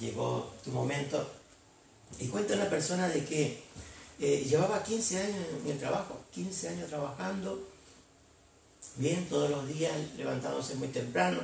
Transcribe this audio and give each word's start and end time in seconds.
llegó 0.00 0.52
tu 0.64 0.70
momento. 0.70 1.26
Y 2.18 2.28
cuenta 2.28 2.54
una 2.54 2.70
persona 2.70 3.08
de 3.08 3.24
que 3.24 3.62
eh, 4.20 4.44
llevaba 4.48 4.82
15 4.82 5.20
años 5.20 5.46
en 5.64 5.70
el 5.70 5.78
trabajo, 5.78 6.18
15 6.32 6.68
años 6.70 6.88
trabajando, 6.88 7.68
bien, 8.96 9.28
todos 9.28 9.50
los 9.50 9.68
días 9.68 9.92
levantándose 10.16 10.74
muy 10.74 10.88
temprano, 10.88 11.40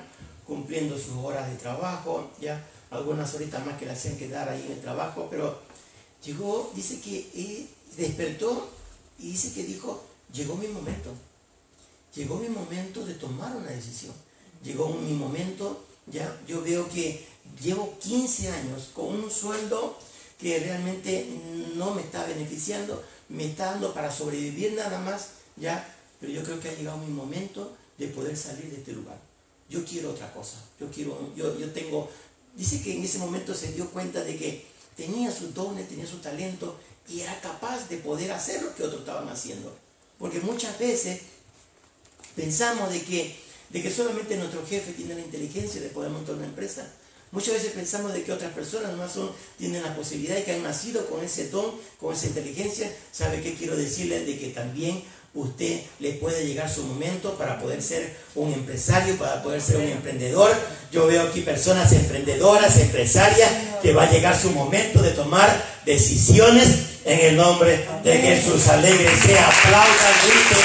cumpliendo 0.47 0.99
sus 0.99 1.15
horas 1.17 1.49
de 1.51 1.57
trabajo, 1.57 2.31
ya 2.41 2.65
algunas 2.91 3.35
horitas 3.35 3.65
más 3.65 3.79
que 3.79 3.87
le 3.87 3.93
hacían 3.93 4.17
quedar 4.17 4.49
ahí 4.49 4.65
en 4.67 4.73
el 4.73 4.81
trabajo, 4.81 5.29
pero 5.31 5.59
llegó, 6.25 6.73
dice 6.75 7.01
que 7.01 7.31
eh, 7.35 7.67
despertó 7.97 8.71
y 9.19 9.33
dice 9.33 9.53
que 9.53 9.65
dijo, 9.65 10.05
llegó 10.33 10.57
mi 10.57 10.69
momento, 10.69 11.11
llegó 12.15 12.37
mi 12.37 12.49
momento 12.49 13.05
de 13.05 13.15
tomar 13.15 13.55
una 13.57 13.71
decisión, 13.71 14.13
llegó 14.63 14.89
mi 14.89 15.13
momento, 15.13 15.85
ya 16.07 16.41
yo 16.47 16.63
veo 16.63 16.89
que 16.89 17.27
llevo 17.63 17.99
15 17.99 18.49
años 18.51 18.91
con 18.95 19.07
un 19.07 19.31
sueldo 19.31 19.97
que 20.39 20.59
realmente 20.59 21.27
no 21.77 21.95
me 21.95 22.03
está 22.03 22.27
beneficiando, 22.27 23.03
me 23.29 23.47
está 23.47 23.73
dando 23.73 23.95
para 23.95 24.11
sobrevivir 24.11 24.75
nada 24.75 25.01
más, 25.01 25.29
ya, 25.57 25.97
pero 26.21 26.33
yo 26.33 26.43
creo 26.43 26.61
que 26.61 26.69
ha 26.69 26.75
llegado 26.75 26.99
mi 26.99 27.13
momento 27.13 27.77
de 27.99 28.09
poder 28.09 28.37
salir 28.37 28.71
de 28.71 28.77
este 28.77 28.93
lugar. 28.93 29.19
Yo 29.69 29.85
quiero 29.85 30.11
otra 30.11 30.33
cosa, 30.33 30.59
yo 30.79 30.91
quiero, 30.91 31.33
yo, 31.35 31.59
yo 31.59 31.71
tengo, 31.73 32.11
dice 32.55 32.83
que 32.83 32.97
en 32.97 33.05
ese 33.05 33.19
momento 33.19 33.55
se 33.55 33.73
dio 33.73 33.89
cuenta 33.91 34.23
de 34.23 34.37
que 34.37 34.67
tenía 34.97 35.31
sus 35.33 35.55
dones, 35.55 35.89
tenía 35.89 36.07
su 36.07 36.19
talento 36.19 36.77
y 37.09 37.21
era 37.21 37.41
capaz 37.41 37.89
de 37.89 37.99
poder 37.99 38.33
hacer 38.33 38.63
lo 38.63 38.75
que 38.75 38.83
otros 38.83 39.01
estaban 39.01 39.29
haciendo. 39.29 39.75
Porque 40.19 40.41
muchas 40.41 40.79
veces 40.79 41.21
pensamos 42.37 42.91
de 42.91 43.03
que, 43.03 43.37
de 43.71 43.83
que 43.83 43.91
solamente 43.91 44.37
nuestro 44.37 44.65
jefe 44.67 44.93
tiene 44.93 45.15
la 45.15 45.21
inteligencia 45.21 45.81
de 45.81 45.89
poder 45.89 46.11
montar 46.11 46.35
una 46.37 46.47
empresa. 46.47 46.91
Muchas 47.35 47.55
veces 47.55 47.73
pensamos 47.73 48.15
de 48.15 48.23
que 48.23 48.33
otras 48.33 48.53
personas 48.53 48.93
no 48.93 49.09
son, 49.09 49.29
tienen 49.59 49.83
la 49.83 49.97
posibilidad 49.97 50.37
de 50.37 50.45
que 50.45 50.53
han 50.53 50.63
nacido 50.63 51.05
con 51.07 51.25
ese 51.25 51.49
don, 51.49 51.73
con 51.99 52.15
esa 52.15 52.27
inteligencia. 52.27 52.89
¿Sabe 53.11 53.43
qué 53.43 53.55
quiero 53.55 53.75
decirles? 53.75 54.25
De 54.25 54.39
que 54.39 54.51
también 54.51 55.03
usted 55.35 55.81
le 55.99 56.13
puede 56.13 56.47
llegar 56.47 56.73
su 56.73 56.85
momento 56.85 57.37
para 57.37 57.59
poder 57.59 57.83
ser 57.83 58.17
un 58.37 58.53
empresario, 58.53 59.19
para 59.19 59.43
poder 59.43 59.61
ser 59.61 59.79
un 59.79 59.89
emprendedor. 59.89 60.55
Yo 60.93 61.09
veo 61.09 61.23
aquí 61.23 61.41
personas 61.41 61.91
emprendedoras, 61.91 62.79
empresarias, 62.79 63.51
que 63.83 63.93
va 63.93 64.05
a 64.05 64.13
llegar 64.13 64.41
su 64.41 64.51
momento 64.51 65.03
de 65.03 65.11
tomar 65.11 65.81
decisiones 65.85 66.69
en 67.05 67.19
el 67.19 67.37
nombre 67.37 67.85
de 68.05 68.17
Jesús. 68.17 68.69
Alegre 68.69 69.11
sea, 69.27 69.49
aplauda, 69.49 70.13
grite. 70.23 70.63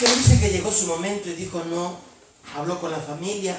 Pero 0.00 0.16
dice 0.16 0.40
que 0.40 0.50
llegó 0.50 0.72
su 0.72 0.88
momento 0.88 1.28
y 1.28 1.34
dijo 1.34 1.62
no, 1.70 2.11
habló 2.54 2.80
con 2.80 2.90
la 2.90 3.00
familia 3.00 3.58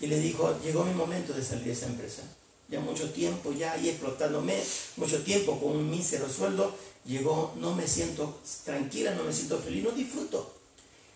y 0.00 0.06
le 0.06 0.18
dijo, 0.18 0.58
llegó 0.62 0.84
mi 0.84 0.94
momento 0.94 1.32
de 1.32 1.44
salir 1.44 1.64
de 1.64 1.72
esa 1.72 1.86
empresa. 1.86 2.22
Ya 2.68 2.80
mucho 2.80 3.10
tiempo, 3.10 3.52
ya 3.52 3.72
ahí 3.72 3.88
explotándome, 3.88 4.62
mucho 4.96 5.22
tiempo 5.22 5.60
con 5.60 5.76
un 5.76 5.90
mísero 5.90 6.28
sueldo, 6.28 6.74
llegó, 7.04 7.52
no 7.56 7.74
me 7.74 7.86
siento 7.86 8.40
tranquila, 8.64 9.14
no 9.14 9.24
me 9.24 9.32
siento 9.32 9.58
feliz, 9.58 9.84
no 9.84 9.90
disfruto. 9.90 10.54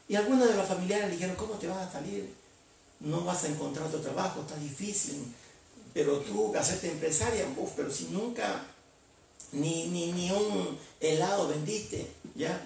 Y 0.08 0.14
algunos 0.14 0.48
de 0.48 0.54
los 0.54 0.68
familiares 0.68 1.06
le 1.06 1.12
dijeron, 1.14 1.36
¿cómo 1.36 1.54
te 1.54 1.66
vas 1.66 1.88
a 1.88 1.92
salir? 1.92 2.32
No 3.00 3.22
vas 3.22 3.44
a 3.44 3.48
encontrar 3.48 3.86
otro 3.86 4.00
trabajo, 4.00 4.42
está 4.42 4.56
difícil. 4.56 5.24
Pero 5.92 6.18
tú, 6.18 6.54
hacerte 6.54 6.90
empresaria, 6.90 7.46
uf, 7.56 7.70
pero 7.74 7.90
si 7.90 8.04
nunca 8.10 8.64
ni, 9.52 9.86
ni, 9.86 10.12
ni 10.12 10.30
un 10.30 10.78
helado 11.00 11.48
vendiste, 11.48 12.06
¿ya? 12.34 12.60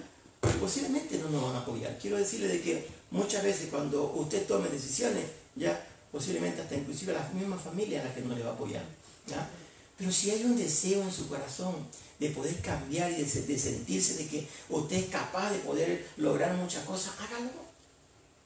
Posiblemente 0.61 1.19
no 1.19 1.31
nos 1.31 1.43
van 1.45 1.57
a 1.57 1.61
apoyar. 1.61 1.97
Quiero 1.99 2.17
decirle 2.17 2.49
de 2.49 2.61
que 2.61 3.00
muchas 3.11 3.43
veces 3.43 3.69
cuando 3.71 4.13
usted 4.15 4.47
tome 4.47 4.69
decisiones, 4.69 5.25
ya 5.57 5.87
posiblemente 6.13 6.63
hasta 6.63 6.75
inclusive 6.75 7.13
la 7.13 7.29
misma 7.29 7.57
familia 7.57 8.01
a 8.01 8.05
la 8.05 8.15
que 8.15 8.23
no 8.23 8.35
le 8.35 8.43
va 8.43 8.51
a 8.51 8.55
apoyar. 8.55 8.85
¿ya? 9.27 9.49
Pero 9.97 10.11
si 10.11 10.31
hay 10.31 10.45
un 10.45 10.57
deseo 10.57 11.03
en 11.03 11.13
su 11.13 11.29
corazón 11.29 11.75
de 12.19 12.31
poder 12.31 12.61
cambiar 12.61 13.11
y 13.11 13.17
de, 13.17 13.25
de, 13.25 13.59
sentirse 13.59 14.15
de 14.17 14.27
que 14.27 14.49
usted 14.69 14.97
es 14.97 15.07
capaz 15.07 15.51
de 15.51 15.59
poder 15.59 16.07
lograr 16.17 16.55
muchas 16.55 16.85
cosas, 16.85 17.15
hágalo. 17.19 17.51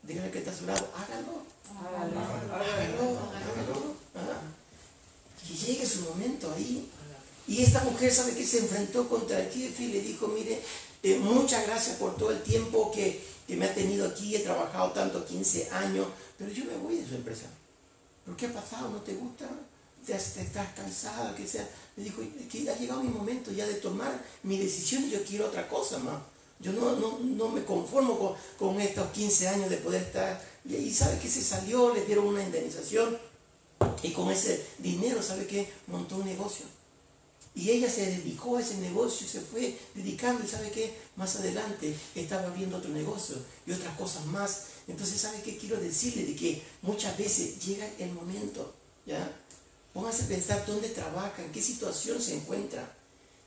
Dígale 0.02 0.30
que 0.30 0.38
está 0.38 0.50
a 0.50 0.56
su 0.56 0.66
lado, 0.66 0.88
hágalo. 0.94 1.42
Hágalo, 1.78 2.20
hágalo, 2.20 3.18
hágalo. 3.30 3.94
¿ah? 4.16 4.40
Que 5.46 5.54
llegue 5.54 5.86
su 5.86 6.00
momento 6.02 6.52
ahí. 6.52 6.90
Y 7.46 7.62
esta 7.62 7.82
mujer 7.84 8.12
sabe 8.12 8.34
que 8.34 8.46
se 8.46 8.58
enfrentó 8.58 9.08
contra 9.08 9.40
el 9.40 9.50
jefe 9.50 9.82
y 9.84 9.92
le 9.92 10.00
dijo, 10.00 10.28
mire, 10.28 10.60
eh, 11.04 11.18
muchas 11.18 11.66
gracias 11.66 11.96
por 11.96 12.16
todo 12.16 12.30
el 12.30 12.42
tiempo 12.42 12.90
que, 12.90 13.22
que, 13.46 13.56
me 13.56 13.66
ha 13.66 13.74
tenido 13.74 14.08
aquí, 14.08 14.34
he 14.34 14.40
trabajado 14.40 14.90
tanto, 14.90 15.24
15 15.24 15.70
años, 15.70 16.06
pero 16.38 16.50
yo 16.50 16.64
me 16.64 16.76
voy 16.78 16.96
de 16.96 17.06
su 17.06 17.14
empresa. 17.14 17.46
¿Pero 18.24 18.36
qué 18.36 18.46
ha 18.46 18.52
pasado? 18.52 18.88
¿No 18.88 18.98
te 19.02 19.14
gusta? 19.14 19.46
¿Te, 20.04 20.14
estás 20.14 20.72
cansada? 20.74 21.34
Que 21.36 21.46
sea? 21.46 21.68
Le 21.96 22.04
dijo, 22.04 22.22
que 22.50 22.70
ha 22.70 22.76
llegado 22.76 23.02
mi 23.02 23.10
momento 23.10 23.52
ya 23.52 23.66
de 23.66 23.74
tomar 23.74 24.18
mi 24.42 24.58
decisión 24.58 25.08
yo 25.08 25.22
quiero 25.24 25.46
otra 25.46 25.68
cosa 25.68 25.98
más. 25.98 26.16
Yo 26.58 26.72
no, 26.72 26.96
no, 26.96 27.18
no 27.18 27.48
me 27.50 27.64
conformo 27.64 28.18
con, 28.18 28.34
con, 28.58 28.80
estos 28.80 29.10
15 29.10 29.48
años 29.48 29.70
de 29.70 29.76
poder 29.76 30.02
estar. 30.02 30.42
Y 30.64 30.90
sabe 30.92 31.18
que 31.18 31.28
se 31.28 31.42
salió, 31.42 31.92
le 31.92 32.04
dieron 32.06 32.26
una 32.26 32.42
indemnización 32.42 33.18
y 34.02 34.10
con 34.12 34.30
ese 34.30 34.64
dinero, 34.78 35.22
¿sabe 35.22 35.46
qué? 35.46 35.70
Montó 35.86 36.16
un 36.16 36.24
negocio. 36.24 36.64
Y 37.54 37.70
ella 37.70 37.88
se 37.88 38.06
dedicó 38.06 38.56
a 38.56 38.60
ese 38.60 38.76
negocio, 38.78 39.28
se 39.28 39.40
fue 39.40 39.78
dedicando 39.94 40.42
y 40.44 40.48
sabe 40.48 40.70
qué, 40.70 40.92
más 41.14 41.36
adelante 41.36 41.94
estaba 42.16 42.48
abriendo 42.48 42.78
otro 42.78 42.90
negocio 42.90 43.36
y 43.64 43.72
otras 43.72 43.96
cosas 43.96 44.26
más. 44.26 44.64
Entonces, 44.88 45.20
¿sabe 45.20 45.40
qué 45.42 45.56
quiero 45.56 45.76
decirle? 45.76 46.24
De 46.24 46.34
que 46.34 46.62
muchas 46.82 47.16
veces 47.16 47.64
llega 47.64 47.88
el 48.00 48.10
momento, 48.12 48.74
¿ya? 49.06 49.30
Póngase 49.92 50.24
a 50.24 50.28
pensar 50.28 50.66
dónde 50.66 50.88
trabaja, 50.88 51.44
en 51.44 51.52
qué 51.52 51.62
situación 51.62 52.20
se 52.20 52.34
encuentra. 52.34 52.92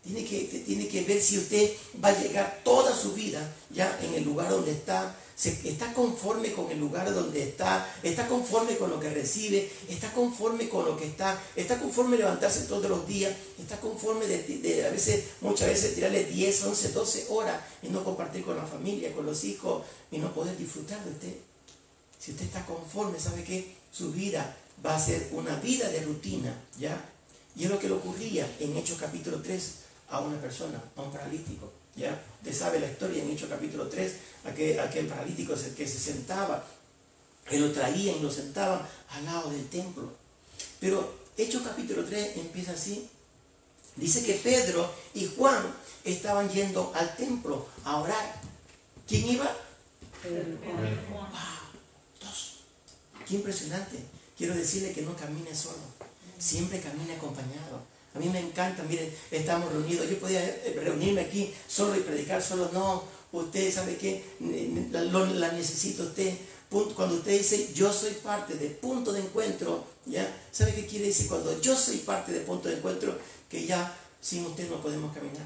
Tiene 0.02 0.24
que, 0.24 0.64
tiene 0.66 0.88
que 0.88 1.04
ver 1.04 1.22
si 1.22 1.38
usted 1.38 1.74
va 2.02 2.08
a 2.08 2.22
llegar 2.22 2.62
toda 2.64 2.96
su 2.96 3.12
vida 3.12 3.54
ya 3.70 4.00
en 4.02 4.14
el 4.14 4.24
lugar 4.24 4.50
donde 4.50 4.72
está, 4.72 5.14
está 5.46 5.94
conforme 5.94 6.52
con 6.52 6.72
el 6.72 6.80
lugar 6.80 7.14
donde 7.14 7.44
está, 7.44 7.88
está 8.02 8.28
conforme 8.28 8.76
con 8.78 8.90
lo 8.90 9.00
que 9.00 9.12
recibe, 9.12 9.70
está 9.88 10.12
conforme 10.12 10.68
con 10.68 10.86
lo 10.86 10.98
que 10.98 11.06
está, 11.06 11.40
está 11.56 11.80
conforme 11.80 12.18
levantarse 12.18 12.62
todos 12.62 12.90
los 12.90 13.08
días, 13.08 13.36
está 13.60 13.80
conforme 13.80 14.26
de, 14.26 14.86
a 14.88 14.90
veces, 14.90 15.26
muchas 15.42 15.68
veces 15.68 15.94
tirarle 15.94 16.26
10, 16.26 16.64
11, 16.64 16.90
12 16.90 17.26
horas 17.30 17.62
y 17.84 17.90
no 17.90 18.04
compartir 18.04 18.44
con 18.44 18.58
la 18.58 18.66
familia, 18.66 19.14
con 19.14 19.28
los 19.28 19.44
hijos 19.44 19.84
y 20.12 20.18
no 20.18 20.34
poder 20.34 20.58
disfrutar 20.58 21.04
de 21.06 21.12
usted. 21.12 21.36
Si 22.20 22.32
usted 22.32 22.46
está 22.46 22.66
conforme, 22.66 23.20
sabe 23.20 23.44
que 23.44 23.76
su 23.92 24.12
vida 24.12 24.58
va 24.84 24.96
a 24.96 25.00
ser 25.00 25.30
una 25.34 25.56
vida 25.58 25.88
de 25.90 26.02
rutina, 26.02 26.52
¿ya? 26.80 27.00
Y 27.56 27.66
es 27.66 27.70
lo 27.70 27.80
que 27.80 27.88
le 27.88 27.94
ocurría 27.94 28.50
en 28.60 28.76
Hechos 28.76 28.98
capítulo 29.00 29.40
3 29.42 29.72
a 30.10 30.22
una 30.22 30.40
persona, 30.42 30.82
a 30.96 31.02
un 31.02 31.12
paralítico. 31.12 31.72
¿Ya? 31.98 32.22
Usted 32.40 32.54
sabe 32.54 32.80
la 32.80 32.90
historia 32.90 33.24
en 33.24 33.32
Hechos 33.32 33.50
capítulo 33.50 33.88
3, 33.88 34.14
aquel, 34.46 34.80
aquel 34.80 35.08
paralítico 35.08 35.54
que 35.76 35.88
se 35.88 36.00
sentaba, 36.00 36.64
que 37.50 37.60
lo 37.60 37.72
traían 37.72 38.18
y 38.18 38.20
lo 38.20 38.32
sentaban 38.32 38.82
al 39.10 39.26
lado 39.26 39.50
del 39.50 39.68
templo. 39.68 40.12
Pero 40.80 41.18
Hechos 41.36 41.64
capítulo 41.64 42.06
3 42.06 42.38
empieza 42.38 42.72
así. 42.74 43.10
Dice 43.96 44.24
que 44.24 44.36
Pedro 44.36 44.90
y 45.16 45.28
Juan 45.36 45.64
estaban 46.04 46.50
yendo 46.50 46.92
al 46.96 47.16
templo 47.16 47.68
a 47.84 47.98
orar. 47.98 48.42
¿Quién 49.08 49.28
iba? 49.28 49.46
Wow, 50.24 51.28
dos. 52.22 52.60
Qué 53.28 53.36
impresionante. 53.36 53.98
Quiero 54.38 54.54
decirle 54.54 54.94
que 54.94 55.02
no 55.02 55.16
camine 55.16 55.56
solo, 55.56 55.82
siempre 56.38 56.80
camine 56.80 57.14
acompañado. 57.14 57.82
A 58.18 58.20
mí 58.20 58.30
me 58.30 58.40
encanta, 58.40 58.82
miren, 58.82 59.14
estamos 59.30 59.72
reunidos. 59.72 60.10
Yo 60.10 60.18
podía 60.18 60.42
reunirme 60.84 61.22
aquí 61.22 61.54
solo 61.68 61.96
y 61.96 62.00
predicar 62.00 62.42
solo. 62.42 62.68
No, 62.74 63.04
usted 63.32 63.72
sabe 63.72 63.96
que 63.96 64.24
la, 64.92 65.04
la 65.04 65.52
necesita 65.52 66.02
usted. 66.02 66.34
Cuando 66.70 67.16
usted 67.16 67.38
dice 67.38 67.70
yo 67.76 67.94
soy 67.94 68.14
parte 68.14 68.56
de 68.56 68.70
punto 68.72 69.14
de 69.14 69.22
encuentro, 69.22 69.86
¿ya? 70.08 70.28
¿Sabe 70.52 70.74
qué 70.74 70.88
quiere 70.88 71.06
decir? 71.06 71.28
Cuando 71.28 71.62
yo 71.62 71.78
soy 71.78 71.98
parte 71.98 72.32
de 72.32 72.40
punto 72.40 72.70
de 72.70 72.78
encuentro, 72.78 73.16
que 73.50 73.68
ya 73.68 73.96
sin 74.20 74.44
usted 74.46 74.68
no 74.68 74.82
podemos 74.82 75.14
caminar. 75.14 75.46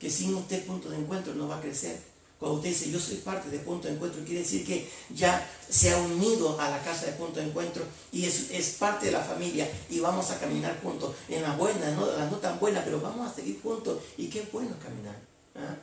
Que 0.00 0.10
sin 0.10 0.34
usted 0.34 0.66
punto 0.66 0.90
de 0.90 0.96
encuentro 0.96 1.32
no 1.34 1.46
va 1.46 1.58
a 1.58 1.60
crecer. 1.60 1.96
Cuando 2.44 2.58
usted 2.58 2.72
dice 2.72 2.90
yo 2.90 3.00
soy 3.00 3.16
parte 3.16 3.48
de 3.48 3.58
punto 3.60 3.88
de 3.88 3.94
encuentro, 3.94 4.22
quiere 4.22 4.42
decir 4.42 4.66
que 4.66 4.86
ya 5.14 5.50
se 5.66 5.90
ha 5.90 5.96
unido 5.96 6.60
a 6.60 6.68
la 6.68 6.78
casa 6.82 7.06
de 7.06 7.12
punto 7.12 7.40
de 7.40 7.46
encuentro 7.46 7.82
y 8.12 8.26
es, 8.26 8.76
parte 8.78 9.06
de 9.06 9.12
la 9.12 9.22
familia 9.22 9.66
y 9.88 9.98
vamos 10.00 10.30
a 10.30 10.38
caminar 10.38 10.78
juntos. 10.82 11.14
En 11.30 11.40
las 11.40 11.56
buenas, 11.56 11.94
no, 11.94 12.04
las 12.04 12.30
no 12.30 12.36
tan 12.36 12.60
buenas, 12.60 12.84
pero 12.84 13.00
vamos 13.00 13.26
a 13.26 13.34
seguir 13.34 13.62
juntos 13.62 13.98
y 14.18 14.26
qué 14.26 14.46
bueno 14.52 14.76
caminar. 14.78 15.16
¿ah? 15.54 15.74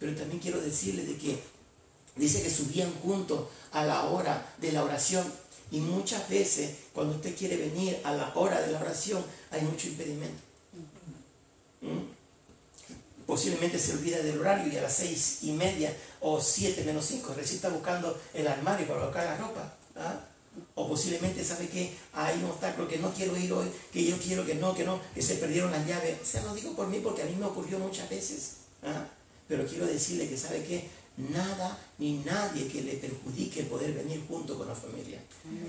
Pero 0.00 0.16
también 0.16 0.40
quiero 0.40 0.60
decirle 0.60 1.04
de 1.04 1.16
que 1.16 1.38
dice 2.16 2.42
que 2.42 2.50
subían 2.50 2.92
juntos 3.04 3.44
a 3.70 3.84
la 3.84 4.06
hora 4.06 4.52
de 4.58 4.72
la 4.72 4.82
oración 4.82 5.24
y 5.70 5.78
muchas 5.78 6.28
veces 6.28 6.72
cuando 6.92 7.14
usted 7.14 7.36
quiere 7.36 7.56
venir 7.56 8.00
a 8.02 8.12
la 8.14 8.32
hora 8.34 8.60
de 8.60 8.72
la 8.72 8.80
oración 8.80 9.22
hay 9.52 9.62
mucho 9.62 9.86
impedimento. 9.86 10.49
Posiblemente 13.30 13.78
se 13.78 13.92
olvida 13.92 14.18
del 14.18 14.40
horario 14.40 14.72
y 14.72 14.76
a 14.76 14.82
las 14.82 14.92
seis 14.92 15.38
y 15.42 15.52
media 15.52 15.96
o 16.20 16.40
siete 16.40 16.82
menos 16.82 17.06
cinco 17.06 17.32
recién 17.32 17.58
está 17.58 17.68
buscando 17.68 18.20
el 18.34 18.44
armario 18.48 18.88
para 18.88 18.98
colocar 18.98 19.24
la 19.24 19.36
ropa. 19.36 19.72
¿ah? 19.94 20.18
O 20.74 20.88
posiblemente 20.88 21.44
sabe 21.44 21.68
que 21.68 21.94
hay 22.12 22.38
un 22.42 22.46
obstáculo 22.46 22.88
que 22.88 22.98
no 22.98 23.14
quiero 23.14 23.36
ir 23.36 23.52
hoy, 23.52 23.70
que 23.92 24.04
yo 24.04 24.18
quiero 24.18 24.44
que 24.44 24.56
no, 24.56 24.74
que 24.74 24.82
no, 24.82 25.00
que 25.14 25.22
se 25.22 25.36
perdieron 25.36 25.70
las 25.70 25.86
llaves. 25.86 26.16
O 26.20 26.26
sea, 26.26 26.42
lo 26.42 26.52
digo 26.56 26.74
por 26.74 26.88
mí 26.88 26.98
porque 26.98 27.22
a 27.22 27.26
mí 27.26 27.36
me 27.38 27.46
ocurrió 27.46 27.78
muchas 27.78 28.10
veces. 28.10 28.54
¿ah? 28.82 29.06
Pero 29.46 29.64
quiero 29.64 29.86
decirle 29.86 30.28
que 30.28 30.36
sabe 30.36 30.64
que 30.64 30.90
nada 31.16 31.76
ni 31.98 32.14
nadie 32.24 32.66
que 32.66 32.80
le 32.80 32.94
perjudique 32.94 33.64
poder 33.64 33.92
venir 33.92 34.24
junto 34.26 34.56
con 34.56 34.66
la 34.66 34.74
familia. 34.74 35.18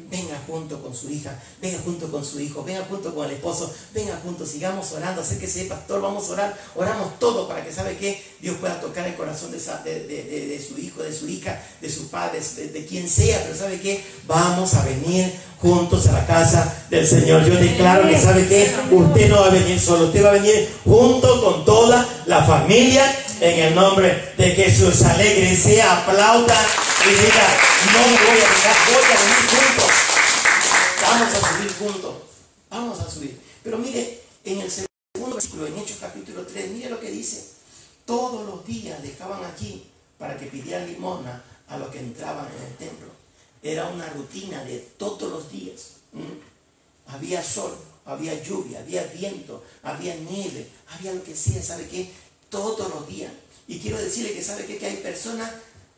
Venga 0.10 0.42
junto 0.48 0.82
con 0.82 0.96
su 0.96 1.10
hija, 1.10 1.38
venga 1.62 1.78
junto 1.84 2.10
con 2.10 2.24
su 2.24 2.40
hijo, 2.40 2.64
venga 2.64 2.86
junto 2.86 3.14
con 3.14 3.26
el 3.26 3.34
esposo, 3.34 3.74
venga 3.94 4.18
junto, 4.24 4.46
sigamos 4.46 4.94
orando, 4.94 5.22
acérquese, 5.22 5.66
pastor, 5.66 6.02
vamos 6.02 6.30
a 6.30 6.34
orar, 6.34 6.58
oramos 6.76 7.20
todo 7.20 7.50
para 7.50 7.66
que 7.66 7.74
sabe 7.74 7.98
que 7.98 8.24
Dios 8.40 8.56
pueda 8.58 8.80
tocar 8.80 9.06
el 9.06 9.16
corazón 9.16 9.52
de, 9.52 9.58
de, 9.60 10.66
su 10.66 10.80
hijo, 10.80 11.04
de 11.04 11.14
su 11.14 11.28
hija, 11.28 11.62
de 11.82 11.90
sus 11.90 12.06
padres, 12.06 12.56
de, 12.56 12.86
quien 12.86 13.10
sea, 13.10 13.44
pero 13.44 13.58
sabe 13.58 13.82
que 13.82 14.02
vamos 14.26 14.74
a 14.76 14.86
venir 14.86 15.34
juntos 15.60 16.08
a 16.08 16.14
la 16.14 16.26
casa 16.26 16.86
del 16.90 17.06
Señor. 17.06 17.44
Yo 17.46 17.56
declaro 17.56 18.08
que 18.08 18.18
sabe 18.18 18.48
que 18.48 18.74
usted 18.90 19.30
no 19.30 19.42
va 19.42 19.48
a 19.48 19.50
venir 19.50 19.80
solo, 19.80 20.06
usted 20.06 20.24
va 20.24 20.30
a 20.30 20.34
venir 20.34 20.70
junto 20.86 21.44
con 21.44 21.66
toda 21.66 22.08
la 22.26 22.44
familia 22.44 23.04
en 23.42 23.60
el 23.60 23.76
nombre 23.76 24.34
de 24.38 24.52
Jesús. 24.52 25.02
Alegre 25.02 25.56
sea, 25.56 26.04
aplauda 26.04 26.66
y 27.06 27.10
diga, 27.10 27.58
no 27.92 28.08
me 28.08 28.14
voy 28.14 28.38
a 28.38 28.50
dejar, 28.50 28.76
voy 28.86 29.04
a 29.04 29.20
venir 29.20 29.50
juntos. 29.50 29.92
Vamos 31.02 31.34
a 31.34 31.58
subir 31.58 31.74
juntos. 31.74 32.14
Vamos 32.70 33.00
a 33.00 33.10
subir. 33.10 33.42
Pero 33.64 33.78
mire, 33.80 34.22
en 34.46 34.62
el 34.62 34.72
segundo 34.72 35.36
versículo, 35.36 35.66
en 35.66 35.78
Hechos 35.80 35.98
capítulo 36.00 36.46
3, 36.46 36.70
mire 36.70 36.90
lo 36.92 37.00
que 37.00 37.10
dice. 37.10 37.44
Todos 38.06 38.46
los 38.46 38.66
días 38.66 39.02
dejaban 39.02 39.44
aquí 39.44 39.88
para 40.20 40.38
que 40.38 40.46
pidieran 40.46 40.88
limosna 40.88 41.42
a 41.68 41.78
los 41.78 41.90
que 41.90 42.00
entraban 42.00 42.46
en 42.46 42.64
el 42.64 42.78
templo. 42.78 43.08
Era 43.64 43.88
una 43.88 44.08
rutina 44.10 44.64
de 44.64 44.78
todos 44.98 45.32
los 45.32 45.52
días. 45.52 45.94
Había 47.08 47.44
sol, 47.44 47.76
había 48.06 48.42
lluvia, 48.44 48.80
había 48.80 49.04
viento, 49.06 49.64
había 49.84 50.16
nieve, 50.16 50.68
había 50.88 51.14
lo 51.14 51.24
que 51.24 51.36
sea, 51.36 51.62
¿sabe 51.62 51.88
qué? 51.88 52.10
Todos 52.52 52.88
los 52.90 53.08
días. 53.08 53.34
Y 53.68 53.80
quiero 53.80 53.98
decirle 53.98 54.34
que 54.34 54.44
sabe 54.44 54.66
que 54.66 54.86
hay 54.86 54.98
personas 54.98 55.52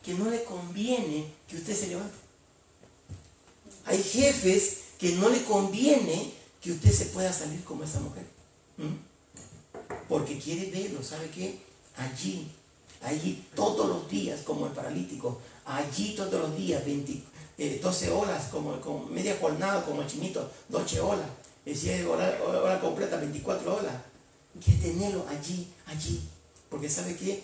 que 0.04 0.14
no 0.14 0.30
le 0.30 0.46
conviene 0.46 1.26
que 1.50 1.58
usted 1.58 1.76
se 1.76 1.88
levante. 1.88 2.16
Hay 3.86 4.02
jefes 4.02 4.78
que 4.98 5.12
no 5.14 5.28
le 5.28 5.44
conviene 5.44 6.32
que 6.62 6.72
usted 6.72 6.92
se 6.92 7.08
pueda 7.08 7.34
salir 7.34 7.62
como 7.64 7.84
esa 7.84 8.00
mujer. 8.00 8.24
Porque 10.08 10.40
quiere 10.40 10.72
verlo, 10.72 11.04
¿sabe 11.04 11.30
qué? 11.30 11.60
Allí, 11.98 12.50
allí 13.02 13.46
todos 13.56 13.88
los 13.88 14.10
días 14.10 14.42
como 14.42 14.68
el 14.68 14.72
paralítico, 14.72 15.42
allí 15.66 16.16
todos 16.16 16.34
los 16.34 16.58
días, 16.58 16.86
20, 16.86 17.22
12 17.82 18.06
eh, 18.06 18.12
horas, 18.12 18.48
como, 18.48 19.06
media 19.10 19.38
jornada 19.40 19.86
como 19.86 20.02
el 20.02 20.08
chinito, 20.08 20.50
12 20.70 21.02
horas, 21.02 21.28
decía 21.66 22.08
hora, 22.08 22.40
hora 22.44 22.80
completa, 22.80 23.18
24 23.18 23.76
horas. 23.76 23.96
Quiere 24.64 24.82
tenerlo 24.82 25.26
allí, 25.28 25.68
allí. 25.86 26.22
Porque 26.74 26.90
sabe 26.90 27.16
que 27.16 27.40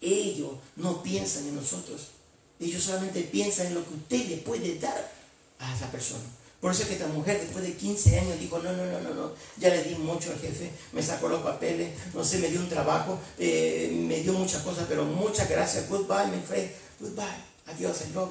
ellos 0.00 0.52
no 0.76 1.02
piensan 1.02 1.46
en 1.48 1.56
nosotros. 1.56 2.12
Ellos 2.58 2.82
solamente 2.82 3.20
piensan 3.24 3.66
en 3.66 3.74
lo 3.74 3.86
que 3.86 3.92
usted 3.92 4.26
le 4.26 4.36
puede 4.38 4.78
dar 4.78 5.12
a 5.58 5.76
esa 5.76 5.92
persona. 5.92 6.24
Por 6.58 6.72
eso 6.72 6.80
es 6.80 6.88
que 6.88 6.94
esta 6.94 7.08
mujer 7.08 7.38
después 7.42 7.62
de 7.62 7.74
15 7.74 8.20
años 8.20 8.40
dijo, 8.40 8.58
no, 8.60 8.72
no, 8.72 8.86
no, 8.86 9.00
no, 9.02 9.12
no, 9.12 9.32
ya 9.58 9.68
le 9.68 9.84
di 9.84 9.96
mucho 9.96 10.30
al 10.30 10.38
jefe, 10.38 10.70
me 10.94 11.02
sacó 11.02 11.28
los 11.28 11.42
papeles, 11.42 11.92
no 12.14 12.24
sé, 12.24 12.38
me 12.38 12.48
dio 12.48 12.60
un 12.60 12.70
trabajo, 12.70 13.20
eh, 13.38 13.92
me 13.92 14.22
dio 14.22 14.32
muchas 14.32 14.62
cosas, 14.62 14.86
pero 14.88 15.04
muchas 15.04 15.46
gracias, 15.46 15.86
goodbye, 15.86 16.34
my 16.34 16.42
friend, 16.42 16.70
goodbye, 17.00 17.44
adiós, 17.66 17.98
I 18.08 18.14
love. 18.14 18.30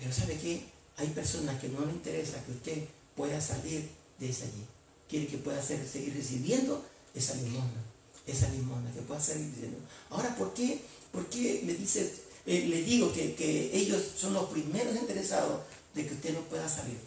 Pero 0.00 0.12
¿sabe 0.12 0.36
qué? 0.36 0.64
Hay 0.96 1.06
personas 1.10 1.60
que 1.60 1.68
no 1.68 1.86
le 1.86 1.92
interesa 1.92 2.44
que 2.44 2.50
usted 2.50 2.84
pueda 3.14 3.40
salir 3.40 3.88
de 4.18 4.26
allí. 4.26 4.66
Quiere 5.08 5.28
que 5.28 5.38
pueda 5.38 5.62
seguir 5.62 6.12
recibiendo 6.12 6.84
esa 7.14 7.34
limosna 7.36 7.84
esa 8.30 8.48
limona, 8.50 8.92
que 8.92 9.00
pueda 9.02 9.20
seguir 9.20 9.52
diciendo. 9.52 9.78
Ahora, 10.10 10.34
¿por 10.36 10.54
qué, 10.54 10.80
por 11.12 11.26
qué 11.26 11.62
me 11.64 11.74
dice, 11.74 12.12
eh, 12.46 12.66
le 12.68 12.82
digo 12.82 13.12
que, 13.12 13.34
que, 13.34 13.76
ellos 13.76 14.02
son 14.16 14.34
los 14.34 14.48
primeros 14.50 14.94
interesados 14.96 15.60
de 15.94 16.06
que 16.06 16.14
usted 16.14 16.34
no 16.34 16.40
pueda 16.42 16.68
salir? 16.68 16.98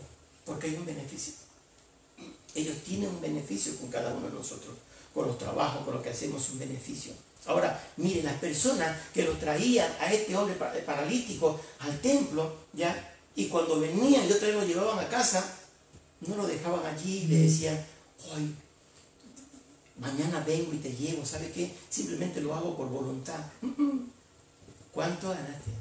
Porque 0.45 0.67
hay 0.67 0.75
un 0.75 0.85
beneficio. 0.85 1.33
Ellos 2.55 2.77
tienen 2.85 3.09
un 3.09 3.21
beneficio 3.21 3.75
con 3.77 3.89
cada 3.89 4.13
uno 4.13 4.27
de 4.27 4.33
nosotros, 4.33 4.75
con 5.13 5.27
los 5.27 5.37
trabajos, 5.37 5.83
con 5.85 5.95
lo 5.95 6.01
que 6.01 6.09
hacemos, 6.09 6.49
un 6.51 6.59
beneficio. 6.59 7.13
Ahora, 7.45 7.81
miren, 7.97 8.25
las 8.25 8.39
personas 8.39 8.97
que 9.13 9.23
lo 9.23 9.33
traían 9.33 9.91
a 9.99 10.13
este 10.13 10.35
hombre 10.35 10.55
paralítico 10.55 11.59
al 11.79 11.99
templo, 11.99 12.55
¿ya? 12.73 13.15
Y 13.35 13.47
cuando 13.47 13.79
venían 13.79 14.27
y 14.27 14.31
otra 14.31 14.47
vez 14.47 14.57
lo 14.57 14.65
llevaban 14.65 14.99
a 15.03 15.09
casa, 15.09 15.43
no 16.21 16.35
lo 16.37 16.47
dejaban 16.47 16.85
allí 16.85 17.23
y 17.23 17.27
le 17.27 17.37
decían, 17.39 17.83
hoy 18.31 18.55
mañana 20.03 20.43
vengo 20.45 20.73
y 20.73 20.77
te 20.77 20.93
llevo, 20.93 21.25
¿sabe 21.25 21.49
qué? 21.51 21.71
Simplemente 21.89 22.41
lo 22.41 22.53
hago 22.53 22.75
por 22.75 22.89
voluntad. 22.89 23.39
¿Cuánto 24.93 25.29
ganaste? 25.29 25.71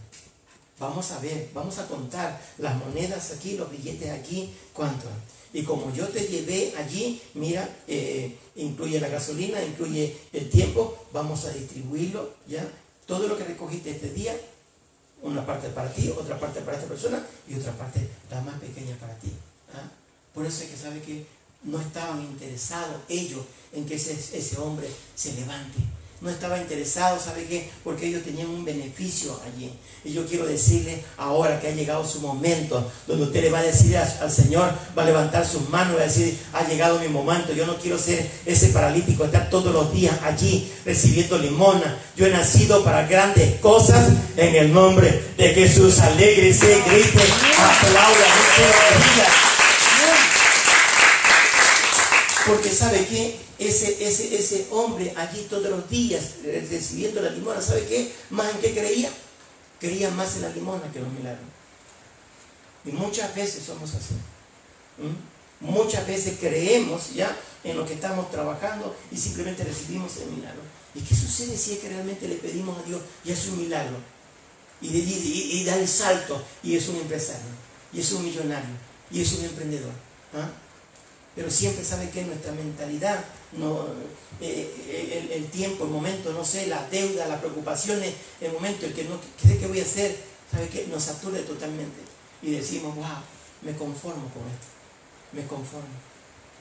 Vamos 0.78 1.10
a 1.10 1.19
ver, 1.19 1.50
vamos 1.52 1.78
a 1.78 1.86
contar 1.86 2.40
las 2.58 2.76
monedas 2.76 3.32
aquí, 3.32 3.56
los 3.56 3.70
billetes 3.70 4.10
aquí, 4.10 4.50
¿cuánto? 4.72 5.06
Y 5.52 5.64
como 5.64 5.92
yo 5.92 6.08
te 6.08 6.26
llevé 6.26 6.72
allí, 6.78 7.20
mira, 7.34 7.69
eh, 7.86 8.38
incluye 8.56 8.98
la 8.98 9.08
gasolina, 9.08 9.62
incluye 9.62 10.16
el 10.32 10.48
tiempo, 10.48 11.06
vamos 11.12 11.44
a 11.44 11.52
distribuirlo, 11.52 12.30
¿ya? 12.48 12.66
Todo 13.06 13.28
lo 13.28 13.36
que 13.36 13.44
recogiste 13.44 13.90
este 13.90 14.10
día, 14.10 14.34
una 15.20 15.44
parte 15.44 15.68
para 15.68 15.92
ti, 15.92 16.08
otra 16.08 16.38
parte 16.38 16.60
para 16.62 16.78
esta 16.78 16.88
persona 16.88 17.25
y 17.48 17.54
otra 17.54 17.72
parte, 17.72 18.08
la 18.30 18.40
más 18.40 18.58
pequeña 18.58 18.96
para 18.96 19.14
ti. 19.16 19.30
¿ah? 19.75 19.88
Por 20.34 20.46
eso 20.46 20.64
es 20.64 20.70
que 20.70 20.76
sabe 20.76 21.00
que 21.00 21.25
no 21.64 21.81
estaban 21.81 22.20
interesados 22.23 22.97
ellos 23.09 23.41
en 23.73 23.87
que 23.87 23.94
ese, 23.94 24.12
ese 24.12 24.59
hombre 24.59 24.88
se 25.14 25.32
levante. 25.35 25.79
No 26.23 26.31
estaba 26.31 26.56
interesado, 26.59 27.19
¿sabe 27.19 27.47
qué? 27.47 27.69
Porque 27.82 28.06
ellos 28.06 28.23
tenían 28.23 28.47
un 28.47 28.64
beneficio 28.64 29.37
allí. 29.44 29.73
Y 30.05 30.12
yo 30.12 30.25
quiero 30.25 30.47
decirle 30.47 31.03
ahora 31.17 31.61
que 31.61 31.67
ha 31.67 31.73
llegado 31.73 32.06
su 32.06 32.20
momento, 32.20 32.88
donde 33.09 33.25
usted 33.25 33.43
le 33.43 33.50
va 33.50 33.59
a 33.59 33.64
decir 33.64 33.97
al 33.97 34.31
Señor, 34.31 34.73
va 34.97 35.03
a 35.03 35.06
levantar 35.06 35.44
sus 35.44 35.69
manos 35.69 35.97
va 35.97 36.03
a 36.03 36.05
decir, 36.05 36.38
ha 36.53 36.64
llegado 36.64 37.00
mi 37.00 37.09
momento, 37.09 37.53
yo 37.53 37.67
no 37.67 37.76
quiero 37.76 37.99
ser 37.99 38.31
ese 38.47 38.69
paralítico, 38.69 39.25
estar 39.25 39.50
todos 39.50 39.75
los 39.75 39.93
días 39.93 40.17
allí 40.23 40.70
recibiendo 40.85 41.38
limona. 41.38 41.99
Yo 42.17 42.26
he 42.26 42.31
nacido 42.31 42.85
para 42.85 43.09
grandes 43.09 43.59
cosas 43.59 44.12
en 44.37 44.55
el 44.55 44.73
nombre 44.73 45.25
de 45.37 45.49
Jesús. 45.49 45.99
Alégrese, 45.99 46.82
grite, 46.87 47.25
aplauda, 47.59 49.51
porque 52.46 52.70
sabe 52.70 53.06
que 53.06 53.38
ese, 53.58 54.06
ese, 54.06 54.34
ese 54.34 54.66
hombre 54.70 55.12
allí 55.16 55.46
todos 55.49 55.70
los 55.70 55.88
días 55.88 56.34
eh, 56.44 56.66
recibiendo 56.70 57.20
la 57.20 57.30
limona, 57.30 57.61
¿sabe 57.61 57.87
qué? 57.87 58.12
Más 58.30 58.50
en 58.54 58.61
qué 58.61 58.72
creía? 58.72 59.11
Creía 59.78 60.11
más 60.11 60.37
en 60.37 60.42
la 60.42 60.49
limona 60.50 60.90
que 60.92 60.99
en 60.99 61.04
los 61.04 61.12
milagros. 61.12 61.46
Y 62.84 62.92
muchas 62.92 63.34
veces 63.34 63.64
somos 63.64 63.94
así. 63.94 64.14
Muchas 65.61 66.06
veces 66.06 66.37
creemos 66.40 67.14
ya 67.14 67.37
en 67.62 67.76
lo 67.76 67.87
que 67.87 67.94
estamos 67.94 68.30
trabajando 68.30 68.94
y 69.11 69.16
simplemente 69.16 69.62
recibimos 69.62 70.16
el 70.18 70.30
milagro. 70.30 70.61
¿Y 70.94 71.00
qué 71.00 71.14
sucede 71.14 71.56
si 71.56 71.75
es 71.75 71.78
que 71.78 71.88
realmente 71.88 72.28
le 72.28 72.34
pedimos 72.34 72.78
a 72.78 72.82
Dios 72.82 73.00
y 73.25 73.30
es 73.30 73.46
un 73.46 73.58
milagro? 73.58 73.96
Y, 74.80 74.88
y 74.88 75.64
da 75.64 75.76
el 75.76 75.87
salto 75.87 76.42
y 76.62 76.76
es 76.76 76.88
un 76.88 76.96
empresario, 76.96 77.46
y 77.92 78.00
es 78.00 78.11
un 78.11 78.25
millonario, 78.25 78.75
y 79.12 79.22
es 79.22 79.32
un 79.32 79.44
emprendedor. 79.44 79.92
¿ah? 80.34 80.50
Pero 81.34 81.50
siempre 81.50 81.84
sabe 81.84 82.10
que 82.10 82.24
nuestra 82.24 82.52
mentalidad, 82.52 83.24
no, 83.52 83.86
eh, 84.40 84.74
eh, 84.88 85.30
el, 85.34 85.46
tiempo, 85.46 85.84
el 85.84 85.90
momento, 85.90 86.32
no 86.32 86.44
sé, 86.44 86.66
las 86.66 86.90
deudas, 86.90 87.28
las 87.28 87.40
preocupaciones, 87.40 88.14
el 88.40 88.52
momento, 88.52 88.86
el 88.86 88.92
que 88.92 89.04
no 89.04 89.16
sé 89.42 89.58
qué 89.58 89.66
voy 89.66 89.80
a 89.80 89.84
hacer, 89.84 90.16
sabe 90.50 90.68
que 90.68 90.86
nos 90.88 91.02
satura 91.02 91.40
totalmente. 91.40 92.00
Y 92.42 92.52
decimos, 92.52 92.94
wow, 92.96 93.22
me 93.62 93.72
conformo 93.76 94.28
con 94.28 94.42
esto, 94.50 94.66
me 95.32 95.46
conformo. 95.46 96.12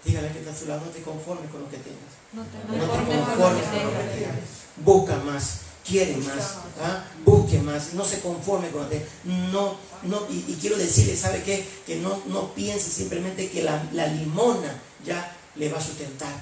Dígale 0.05 0.31
que 0.31 0.39
está 0.39 0.51
a 0.51 0.55
su 0.55 0.67
lado, 0.67 0.81
no 0.85 0.91
te 0.91 1.01
conformes 1.01 1.51
con 1.51 1.61
lo 1.61 1.69
que 1.69 1.77
tengas. 1.77 2.11
No 2.33 2.43
te, 2.43 2.57
conformes 2.67 3.67
con 3.67 3.83
lo 3.83 3.91
que 3.91 4.19
tengas. 4.19 4.39
Busca 4.77 5.17
más 5.17 5.70
quiere 5.87 6.17
más, 6.17 6.55
¿ah? 6.79 7.03
busque 7.25 7.59
más, 7.59 7.93
no 7.93 8.05
se 8.05 8.19
conforme 8.19 8.69
con 8.69 8.83
usted. 8.83 9.05
No, 9.23 9.75
no, 10.03 10.27
y, 10.29 10.57
quiero 10.59 10.77
decirle, 10.77 11.15
¿sabe 11.15 11.43
qué? 11.43 11.65
Que 11.85 11.97
no, 11.97 12.21
no 12.27 12.53
piense 12.53 12.89
simplemente 12.89 13.49
que 13.49 13.63
la, 13.63 13.83
limona 14.07 14.81
ya 15.05 15.35
le 15.55 15.69
va 15.69 15.77
a 15.77 15.81
sustentar. 15.81 16.33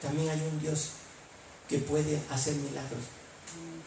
También 0.00 0.28
hay 0.30 0.40
un 0.40 0.60
Dios 0.60 0.90
que 1.68 1.78
puede 1.78 2.18
hacer 2.30 2.54
milagros. 2.54 3.02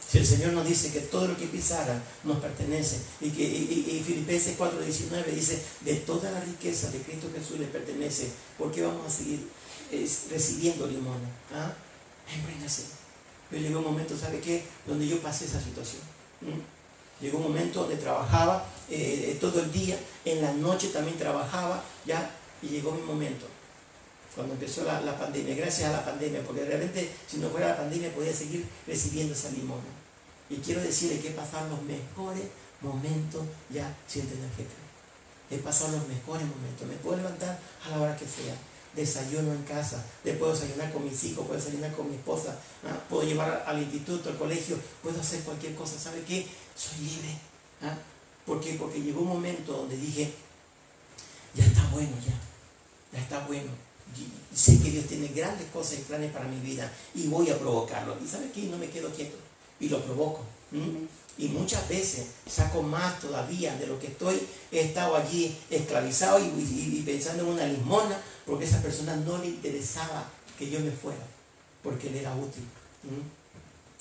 Si 0.09 0.17
el 0.17 0.25
Señor 0.25 0.51
nos 0.51 0.67
dice 0.67 0.91
que 0.91 0.99
todo 0.99 1.27
lo 1.27 1.37
que 1.37 1.45
pisara 1.45 2.01
nos 2.25 2.39
pertenece 2.39 2.97
y 3.21 3.29
que 3.29 3.43
y, 3.43 4.03
Filipenses 4.05 4.57
4:19 4.57 5.25
dice 5.33 5.61
de 5.81 5.95
toda 5.95 6.31
la 6.31 6.41
riqueza 6.41 6.89
de 6.91 6.99
Cristo 6.99 7.29
Jesús 7.33 7.59
le 7.59 7.67
pertenece, 7.67 8.29
¿por 8.57 8.71
qué 8.71 8.81
vamos 8.81 9.05
a 9.07 9.09
seguir 9.09 9.47
recibiendo 10.29 10.85
limona? 10.87 11.29
¿Ah? 11.53 11.73
Pero 13.51 13.61
llegó 13.61 13.79
un 13.79 13.85
momento, 13.85 14.17
¿sabe 14.17 14.39
qué? 14.39 14.63
Donde 14.87 15.07
yo 15.07 15.21
pasé 15.21 15.45
esa 15.45 15.61
situación. 15.61 16.01
Llegó 17.19 17.37
un 17.37 17.43
momento 17.43 17.81
donde 17.81 17.97
trabajaba 17.97 18.65
eh, 18.89 19.37
todo 19.39 19.61
el 19.61 19.71
día, 19.71 19.99
en 20.25 20.41
la 20.41 20.53
noche 20.53 20.87
también 20.87 21.17
trabajaba, 21.17 21.83
ya, 22.05 22.31
y 22.63 22.67
llegó 22.67 22.91
mi 22.91 23.01
momento, 23.01 23.45
cuando 24.35 24.53
empezó 24.53 24.83
la, 24.85 25.17
pandemia, 25.17 25.55
gracias 25.55 25.89
a 25.89 25.97
la 25.97 26.05
pandemia, 26.05 26.41
porque 26.43 26.63
realmente 26.63 27.11
si 27.27 27.37
no 27.37 27.49
fuera 27.49 27.69
la 27.69 27.77
pandemia 27.77 28.13
podía 28.13 28.33
seguir 28.33 28.65
recibiendo 28.87 29.33
esa 29.33 29.51
limona. 29.51 29.83
Y 30.49 30.55
quiero 30.57 30.81
decirle 30.81 31.19
que 31.19 31.29
he 31.29 31.31
pasado 31.31 31.69
los 31.69 31.81
mejores 31.83 32.43
momentos 32.81 33.43
ya 33.69 33.93
siendo 34.07 34.33
jefe. 34.57 34.69
He 35.49 35.57
pasado 35.57 35.97
los 35.97 36.07
mejores 36.07 36.47
momentos. 36.47 36.87
Me 36.87 36.95
puedo 36.95 37.17
levantar 37.17 37.59
a 37.85 37.89
la 37.89 38.01
hora 38.01 38.15
que 38.15 38.25
sea. 38.25 38.55
Desayuno 38.95 39.53
en 39.53 39.63
casa. 39.63 40.03
Puedo 40.23 40.53
desayunar 40.53 40.91
con 40.91 41.03
mis 41.05 41.23
hijos, 41.23 41.45
puedo 41.45 41.59
desayunar 41.59 41.91
con 41.93 42.09
mi 42.09 42.15
esposa. 42.15 42.57
¿ah? 42.85 42.97
Puedo 43.09 43.23
llevar 43.23 43.63
al 43.65 43.81
instituto, 43.81 44.29
al 44.29 44.37
colegio. 44.37 44.77
Puedo 45.01 45.19
hacer 45.19 45.41
cualquier 45.41 45.75
cosa. 45.75 45.97
¿Sabe 45.97 46.21
qué? 46.27 46.45
Soy 46.75 47.05
libre. 47.05 47.37
¿ah? 47.83 47.95
¿Por 48.45 48.59
qué? 48.59 48.73
Porque 48.73 49.01
llegó 49.01 49.21
un 49.21 49.29
momento 49.29 49.73
donde 49.73 49.97
dije, 49.97 50.33
ya 51.53 51.65
está 51.65 51.87
bueno 51.91 52.11
ya. 52.25 52.33
Ya 53.13 53.19
está 53.19 53.39
bueno. 53.45 53.71
sé 54.53 54.79
que 54.79 54.89
Dios 54.89 55.05
tiene 55.05 55.27
grandes 55.27 55.67
cosas 55.71 55.99
y 55.99 56.01
planes 56.03 56.31
para 56.31 56.45
mi 56.45 56.59
vida 56.59 56.91
y 57.13 57.27
voy 57.27 57.49
a 57.49 57.57
provocarlo. 57.57 58.17
¿Y 58.23 58.27
sabe 58.27 58.51
qué? 58.51 58.63
No 58.63 58.77
me 58.77 58.89
quedo 58.89 59.09
quieto 59.11 59.37
y 59.79 59.89
lo 59.89 60.01
provoco. 60.03 60.45
Y 61.37 61.47
muchas 61.47 61.87
veces 61.89 62.27
saco 62.47 62.81
más 62.81 63.19
todavía 63.19 63.75
de 63.75 63.87
lo 63.87 63.99
que 63.99 64.07
estoy. 64.07 64.39
He 64.71 64.81
estado 64.81 65.15
allí 65.15 65.57
esclavizado 65.69 66.39
y, 66.39 67.03
pensando 67.05 67.43
en 67.43 67.49
una 67.49 67.65
limona 67.65 68.17
porque 68.45 68.65
a 68.65 68.67
esa 68.67 68.81
persona 68.81 69.15
no 69.15 69.37
le 69.37 69.47
interesaba 69.47 70.29
que 70.57 70.69
yo 70.69 70.79
me 70.79 70.91
fuera, 70.91 71.25
porque 71.83 72.09
él 72.09 72.15
era 72.17 72.35
útil. 72.35 72.63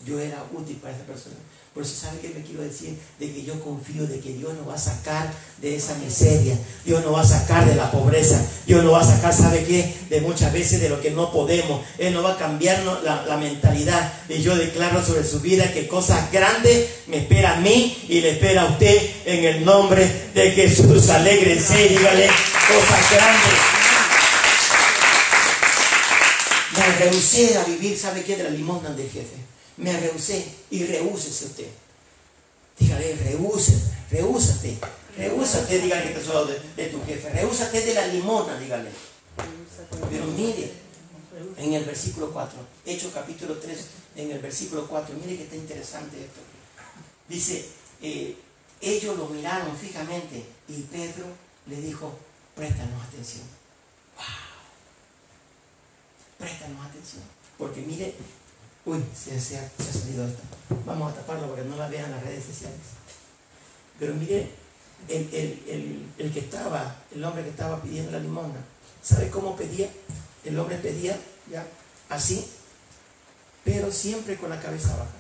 Yo 0.05 0.19
era 0.19 0.45
útil 0.53 0.77
para 0.77 0.95
esa 0.95 1.05
persona. 1.05 1.37
Por 1.75 1.85
eso, 1.85 1.95
¿sabe 1.95 2.19
qué 2.21 2.31
me 2.31 2.43
quiero 2.43 2.63
decir? 2.63 2.99
De 3.21 3.33
que 3.33 3.45
yo 3.45 3.61
confío 3.61 4.05
de 4.05 4.19
que 4.19 4.33
Dios 4.33 4.55
nos 4.55 4.69
va 4.69 4.75
a 4.75 4.79
sacar 4.79 5.33
de 5.59 5.77
esa 5.77 5.95
miseria. 5.95 6.59
Dios 6.85 7.05
nos 7.05 7.15
va 7.15 7.21
a 7.21 7.25
sacar 7.25 7.65
de 7.65 7.77
la 7.77 7.93
pobreza. 7.93 8.45
Dios 8.67 8.83
nos 8.83 8.93
va 8.93 9.03
a 9.03 9.05
sacar, 9.05 9.33
¿sabe 9.33 9.63
qué? 9.65 9.95
De 10.11 10.21
muchas 10.21 10.53
veces 10.53 10.81
de 10.81 10.89
lo 10.89 11.01
que 11.01 11.13
no 11.13 11.31
podemos. 11.31 11.81
Él 11.99 12.13
nos 12.13 12.25
va 12.25 12.33
a 12.33 12.39
cambiar 12.39 12.83
la, 13.05 13.37
mentalidad. 13.37 14.13
Y 14.29 14.43
yo 14.43 14.57
declaro 14.57 15.05
sobre 15.05 15.23
su 15.23 15.41
vida 15.41 15.73
que 15.73 15.87
cosas 15.87 16.33
grandes 16.33 16.89
me 17.07 17.19
espera 17.19 17.57
a 17.57 17.61
mí 17.61 17.97
y 18.09 18.21
le 18.21 18.33
espera 18.33 18.63
a 18.63 18.71
usted 18.71 19.11
en 19.27 19.45
el 19.45 19.65
nombre 19.65 20.31
de 20.35 20.51
Jesús. 20.51 21.09
Alégrese, 21.09 21.89
dígale 21.89 22.27
cosas 22.27 23.11
grandes. 23.13 23.80
Me 26.81 26.97
rehusé 26.97 27.59
a 27.59 27.65
vivir, 27.65 27.97
¿sabe 27.97 28.25
qué? 28.25 28.37
De 28.37 28.45
la 28.45 28.51
limosna 28.51 28.91
del 28.91 29.09
jefe 29.09 29.51
me 29.81 29.99
rehusé 29.99 30.45
y 30.71 30.85
rehúsese 30.85 31.47
usted. 31.47 31.69
Dígale, 32.79 33.17
rehúsate, 33.17 33.79
rehúsate, 34.11 34.79
rehúsate, 35.17 35.79
dígale 35.81 36.09
que 36.09 36.19
te 36.19 36.25
soy 36.25 36.55
de, 36.77 36.87
tu 36.87 37.05
jefe, 37.05 37.31
rehúsate 37.31 37.81
de 37.81 37.95
la 37.95 38.07
limona, 38.07 38.59
dígale. 38.59 38.91
Pero 40.11 40.25
mire, 40.27 40.71
en 41.57 41.73
el 41.75 41.85
versículo 41.85 42.31
4, 42.31 42.59
Hechos 42.87 43.13
capítulo 43.13 43.57
3, 43.57 43.79
en 44.17 44.31
el 44.31 44.39
versículo 44.39 44.87
4, 44.87 45.15
mire 45.15 45.37
que 45.37 45.45
está 45.45 45.57
interesante 45.57 46.17
esto. 46.19 46.41
Dice, 47.29 47.67
eh, 48.03 48.37
ellos 48.81 49.17
lo 49.17 49.27
miraron 49.29 49.77
fijamente 49.77 50.45
y 50.69 50.83
Pedro 50.83 51.27
le 51.67 51.81
dijo, 51.81 52.19
préstanos 52.55 53.03
atención. 53.05 53.60
Porque 57.59 57.81
mire, 57.83 58.15
Uy, 58.87 59.05
se, 59.15 59.35
ha, 59.35 59.39
salido 59.39 60.27
esto. 60.27 60.41
Vamos 60.87 61.13
a 61.13 61.17
taparlo 61.17 61.49
porque 61.49 61.65
no 61.65 61.77
la 61.77 61.89
vean 61.89 62.11
las 62.11 62.23
redes 62.23 62.45
sociales. 62.45 62.79
Pero 63.99 64.15
mire, 64.15 64.49
el, 65.09 66.33
que 66.33 66.41
estaba, 66.41 66.97
el 67.15 67.23
hombre 67.23 67.45
que 67.45 67.51
estaba 67.51 67.83
pidiendo 67.83 68.11
la 68.13 68.21
limona, 68.21 68.59
¿sabe 69.03 69.29
cómo 69.29 69.55
pedía? 69.55 69.89
El 70.45 70.59
hombre 70.59 70.79
pedía, 70.79 71.19
ya, 71.51 71.67
así, 72.09 72.47
pero 73.65 73.93
siempre 73.93 74.37
con 74.37 74.49
la 74.49 74.61
cabeza 74.61 74.97
baja. 74.97 75.11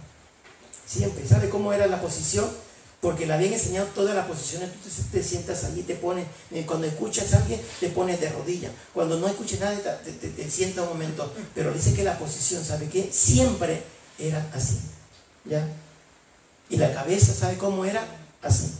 Siempre. 0.87 1.28
¿Sabe 1.28 1.50
cómo 1.50 1.72
era 1.72 1.87
la 1.87 2.00
posición? 2.00 2.50
Porque 3.00 3.26
le 3.26 3.33
habían 3.33 3.54
enseñado 3.54 3.87
todas 3.95 4.14
las 4.14 4.26
posiciones, 4.26 4.71
tú 4.83 4.88
te, 5.11 5.23
sientas 5.23 5.64
allí, 5.64 5.83
te 5.83 5.95
pones, 5.95 6.26
eh, 6.50 6.64
cuando 6.66 6.87
escuchas 6.87 7.33
a 7.33 7.38
alguien, 7.38 7.61
te 7.80 7.88
pones 7.88 8.21
de 8.21 8.28
rodillas, 8.28 8.73
cuando 8.92 9.19
no 9.19 9.26
escuches 9.26 9.59
nada, 9.59 9.75
te, 10.02 10.12
te, 10.12 10.50
sienta 10.50 10.83
un 10.83 10.90
momento, 10.90 11.33
pero 11.54 11.73
dice 11.73 11.95
que 11.95 12.04
la 12.04 12.19
posición, 12.19 12.62
¿sabe 12.62 12.88
qué? 12.88 13.09
Siempre 13.11 13.83
era 14.19 14.47
así, 14.54 14.78
¿ya? 15.47 15.66
Y 16.69 16.76
la 16.76 16.92
cabeza, 16.92 17.33
¿sabe 17.33 17.57
cómo 17.57 17.85
era? 17.87 18.07
Así. 18.42 18.71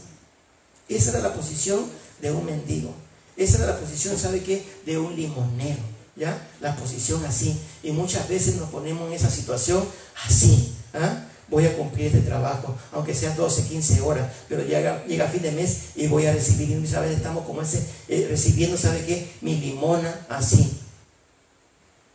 Esa 0.87 1.11
era 1.11 1.19
la 1.21 1.33
posición 1.33 1.83
de 2.21 2.31
un 2.31 2.45
mendigo, 2.45 2.93
esa 3.37 3.57
era 3.57 3.73
la 3.73 3.79
posición, 3.79 4.19
¿sabe 4.19 4.43
qué? 4.43 4.63
De 4.85 4.99
un 4.99 5.15
limonero, 5.15 5.81
¿ya? 6.15 6.47
La 6.59 6.75
posición 6.75 7.25
así, 7.25 7.59
y 7.81 7.91
muchas 7.91 8.29
veces 8.29 8.57
nos 8.57 8.69
ponemos 8.69 9.07
en 9.07 9.13
esa 9.13 9.31
situación 9.31 9.83
así, 10.27 10.75
¿ah? 10.93 11.25
Voy 11.51 11.65
a 11.65 11.77
cumplir 11.77 12.07
este 12.07 12.21
trabajo, 12.21 12.75
aunque 12.93 13.13
sean 13.13 13.35
12, 13.35 13.67
15 13.67 14.01
horas, 14.01 14.31
pero 14.47 14.63
llega, 14.63 15.05
llega 15.05 15.27
fin 15.27 15.41
de 15.41 15.51
mes 15.51 15.89
y 15.95 16.07
voy 16.07 16.25
a 16.25 16.33
recibir, 16.33 16.71
y 16.71 16.75
muchas 16.75 17.01
veces 17.01 17.17
estamos 17.17 17.45
como 17.45 17.61
ese, 17.61 17.85
eh, 18.07 18.25
recibiendo, 18.29 18.77
¿sabe 18.77 19.05
qué? 19.05 19.29
Mi 19.41 19.57
limona 19.57 20.25
así. 20.29 20.79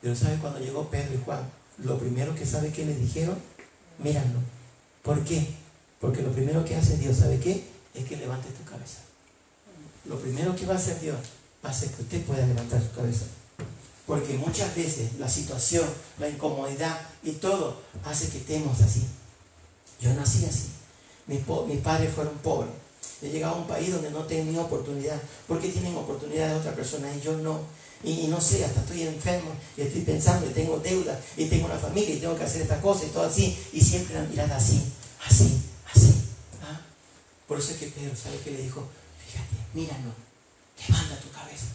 Pero 0.01 0.17
¿sabe 0.17 0.37
cuando 0.39 0.59
llegó 0.59 0.89
Pedro 0.89 1.15
y 1.15 1.23
Juan? 1.25 1.41
Lo 1.85 1.99
primero 1.99 2.35
que 2.35 2.47
sabe 2.47 2.71
que 2.71 2.87
le 2.87 2.95
dijeron, 2.95 3.37
míralo. 3.99 4.41
¿Por 5.03 5.23
qué? 5.23 5.47
Porque 6.01 6.23
lo 6.23 6.33
primero 6.33 6.65
que 6.65 6.75
hace 6.75 6.97
Dios, 6.97 7.19
¿sabe 7.19 7.39
qué? 7.39 7.63
Es 7.95 8.05
que 8.07 8.17
levante 8.17 8.49
tu 8.49 8.65
cabeza. 8.65 9.01
Lo 10.07 10.19
primero 10.19 10.57
que 10.57 10.65
va 10.65 10.75
a 10.75 10.79
hacer 10.79 10.99
Dios 11.01 11.17
va 11.65 11.69
a 11.69 11.73
hacer 11.73 11.91
que 11.91 12.03
usted 12.03 12.23
pueda 12.25 12.47
levantar 12.47 12.81
su 12.83 12.91
cabeza. 12.93 13.27
Porque 14.07 14.35
muchas 14.35 14.75
veces 14.75 15.19
la 15.19 15.29
situación, 15.29 15.87
la 16.19 16.29
incomodidad 16.29 16.99
y 17.23 17.33
todo 17.33 17.83
hace 18.05 18.29
que 18.29 18.39
estemos 18.39 18.81
así. 18.81 19.05
Yo 20.01 20.13
nací 20.15 20.45
así. 20.45 20.69
Mis, 21.27 21.41
padres 21.81 22.15
fueron 22.15 22.35
pobres. 22.39 22.71
He 23.23 23.31
llegado 23.31 23.57
a 23.57 23.59
un 23.59 23.67
país 23.67 23.93
donde 23.93 24.11
no 24.11 24.25
tenía 24.25 24.61
oportunidad. 24.61 25.21
¿Por 25.49 25.61
qué 25.61 25.69
tienen 25.69 25.97
oportunidad 25.97 26.51
de 26.51 26.55
otra 26.57 26.75
persona 26.75 27.09
y 27.15 27.21
yo 27.21 27.37
no? 27.39 27.61
Y, 28.05 28.27
no 28.29 28.41
sé, 28.41 28.65
hasta 28.65 28.81
estoy 28.81 29.03
enfermo 29.03 29.51
y 29.77 29.81
estoy 29.81 30.03
pensando 30.03 30.49
y 30.49 30.53
tengo 30.53 30.79
deuda 30.79 31.19
y 31.37 31.47
tengo 31.47 31.67
una 31.67 31.79
familia 31.79 32.15
y 32.15 32.19
tengo 32.19 32.37
que 32.37 32.45
hacer 32.45 32.63
esta 32.63 32.81
cosa 32.81 33.07
y 33.07 33.09
todo 33.09 33.25
así. 33.25 33.57
Y 33.73 33.81
siempre 33.81 34.15
la 34.15 34.23
mirada 34.25 34.57
así, 34.57 34.83
así, 35.27 35.63
así. 35.93 36.15
¿ah? 36.63 36.81
Por 37.49 37.59
eso 37.59 37.73
es 37.73 37.79
que 37.79 37.87
Pedro, 37.87 38.15
¿sabe 38.15 38.39
qué 38.45 38.51
le 38.51 38.63
dijo? 38.63 38.87
Fíjate, 39.27 39.57
míralo, 39.73 40.13
levanta 40.87 41.19
tu 41.21 41.31
cabeza. 41.31 41.67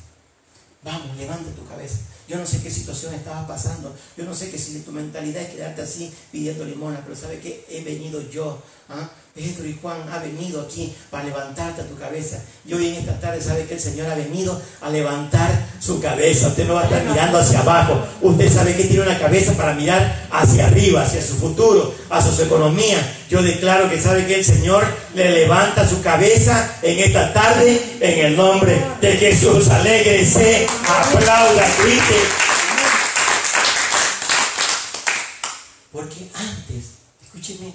Vamos, 0.83 1.15
levanta 1.15 1.51
tu 1.51 1.65
cabeza. 1.67 1.99
Yo 2.27 2.37
no 2.37 2.45
sé 2.45 2.61
qué 2.61 2.71
situación 2.71 3.13
estabas 3.13 3.45
pasando. 3.47 3.95
Yo 4.17 4.23
no 4.25 4.33
sé 4.33 4.49
que 4.49 4.57
si 4.57 4.79
tu 4.81 4.91
mentalidad 4.91 5.43
es 5.43 5.49
quedarte 5.49 5.81
así 5.81 6.11
pidiendo 6.31 6.65
limona, 6.65 7.01
pero 7.03 7.15
¿sabe 7.15 7.39
qué? 7.39 7.65
He 7.69 7.83
venido 7.83 8.21
yo. 8.29 8.61
¿ah? 8.89 9.09
Pedro 9.33 9.65
y 9.65 9.77
Juan 9.81 9.97
ha 10.11 10.19
venido 10.19 10.59
aquí 10.61 10.93
para 11.09 11.23
levantarte 11.23 11.81
a 11.81 11.85
tu 11.85 11.97
cabeza. 11.97 12.37
Y 12.67 12.73
hoy 12.73 12.89
en 12.89 12.95
esta 12.95 13.17
tarde 13.17 13.41
sabe 13.41 13.65
que 13.65 13.75
el 13.75 13.79
Señor 13.79 14.11
ha 14.11 14.15
venido 14.15 14.61
a 14.81 14.89
levantar 14.89 15.49
su 15.79 16.01
cabeza. 16.01 16.49
Usted 16.49 16.67
no 16.67 16.73
va 16.73 16.81
a 16.81 16.83
estar 16.83 17.03
mirando 17.05 17.37
hacia 17.37 17.61
abajo. 17.61 18.05
Usted 18.21 18.51
sabe 18.51 18.75
que 18.75 18.83
tiene 18.83 19.03
una 19.03 19.17
cabeza 19.17 19.53
para 19.53 19.73
mirar 19.73 20.27
hacia 20.31 20.67
arriba, 20.67 21.03
hacia 21.03 21.21
su 21.21 21.35
futuro, 21.35 21.95
hacia 22.09 22.31
su 22.33 22.43
economía. 22.43 22.97
Yo 23.29 23.41
declaro 23.41 23.89
que 23.89 24.01
sabe 24.01 24.25
que 24.25 24.35
el 24.35 24.43
Señor 24.43 24.85
le 25.15 25.31
levanta 25.31 25.87
su 25.87 26.01
cabeza 26.01 26.77
en 26.81 26.99
esta 26.99 27.31
tarde 27.31 27.81
en 28.01 28.25
el 28.25 28.35
nombre 28.35 28.83
de 28.99 29.15
Jesús. 29.15 29.69
Alégrese, 29.69 30.67
aplauda, 30.85 31.67
grite. 31.81 32.19
Porque 35.93 36.27
antes, 36.33 36.85
escúcheme, 37.23 37.73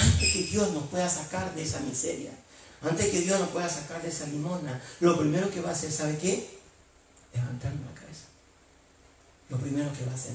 antes 0.00 0.32
que 0.32 0.42
Dios 0.44 0.72
nos 0.72 0.84
pueda 0.84 1.08
sacar 1.08 1.54
de 1.54 1.62
esa 1.62 1.80
miseria, 1.80 2.30
antes 2.82 3.08
que 3.08 3.20
Dios 3.20 3.38
nos 3.38 3.50
pueda 3.50 3.68
sacar 3.68 4.02
de 4.02 4.08
esa 4.08 4.26
limona, 4.26 4.80
lo 5.00 5.18
primero 5.18 5.50
que 5.50 5.60
va 5.60 5.70
a 5.70 5.72
hacer, 5.72 5.92
¿sabe 5.92 6.16
qué? 6.16 6.58
Levantarnos 7.34 7.84
la 7.86 8.00
cabeza. 8.00 8.24
Lo 9.50 9.58
primero 9.58 9.92
que 9.92 10.04
va 10.06 10.12
a 10.12 10.14
hacer. 10.14 10.34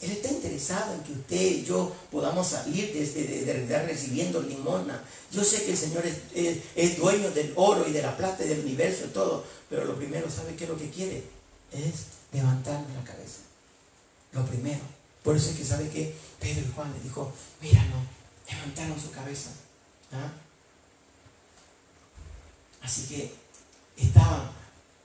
Él 0.00 0.12
está 0.12 0.30
interesado 0.30 0.94
en 0.94 1.00
que 1.00 1.12
usted 1.12 1.40
y 1.40 1.64
yo 1.64 1.94
podamos 2.10 2.46
salir 2.46 2.92
de, 2.92 3.66
de, 3.66 3.82
recibiendo 3.82 4.40
limona. 4.42 5.02
Yo 5.32 5.42
sé 5.42 5.64
que 5.64 5.72
el 5.72 5.76
Señor 5.76 6.04
es, 6.06 6.98
dueño 6.98 7.30
del 7.30 7.52
oro 7.56 7.88
y 7.88 7.92
de 7.92 8.02
la 8.02 8.16
plata 8.16 8.44
y 8.44 8.48
del 8.48 8.60
universo 8.60 9.06
y 9.06 9.08
todo, 9.08 9.44
pero 9.68 9.84
lo 9.84 9.96
primero, 9.96 10.30
¿sabe 10.30 10.54
qué 10.54 10.64
es 10.64 10.70
lo 10.70 10.78
que 10.78 10.90
quiere? 10.90 11.24
Es 11.72 12.06
levantarnos 12.32 12.94
la 12.94 13.04
cabeza. 13.04 13.38
Lo 14.32 14.44
primero. 14.46 14.80
Por 15.24 15.36
eso 15.36 15.50
es 15.50 15.56
que 15.56 15.64
sabe 15.64 15.88
que 15.88 16.14
Pedro 16.38 16.60
y 16.68 16.72
Juan 16.74 16.92
le 16.92 17.00
dijo, 17.00 17.32
mira, 17.60 17.84
no, 17.86 18.17
levantaron 18.48 19.00
su 19.00 19.10
cabeza. 19.10 19.50
¿ah? 20.12 20.32
Así 22.82 23.06
que 23.06 23.32
estaba, 23.96 24.50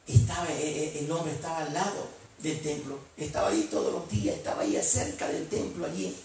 estaba, 0.08 0.48
eh, 0.52 1.00
el 1.00 1.12
hombre 1.12 1.34
estaba 1.34 1.60
al 1.60 1.74
lado 1.74 2.08
del 2.40 2.62
templo, 2.62 3.00
estaba 3.18 3.50
ahí 3.50 3.68
todos 3.70 3.94
los 3.94 4.10
días, 4.10 4.38
estaba 4.38 4.62
ahí 4.62 4.80
cerca 4.82 5.28
del 5.28 5.48
templo 5.48 5.86
allí, 5.86 6.16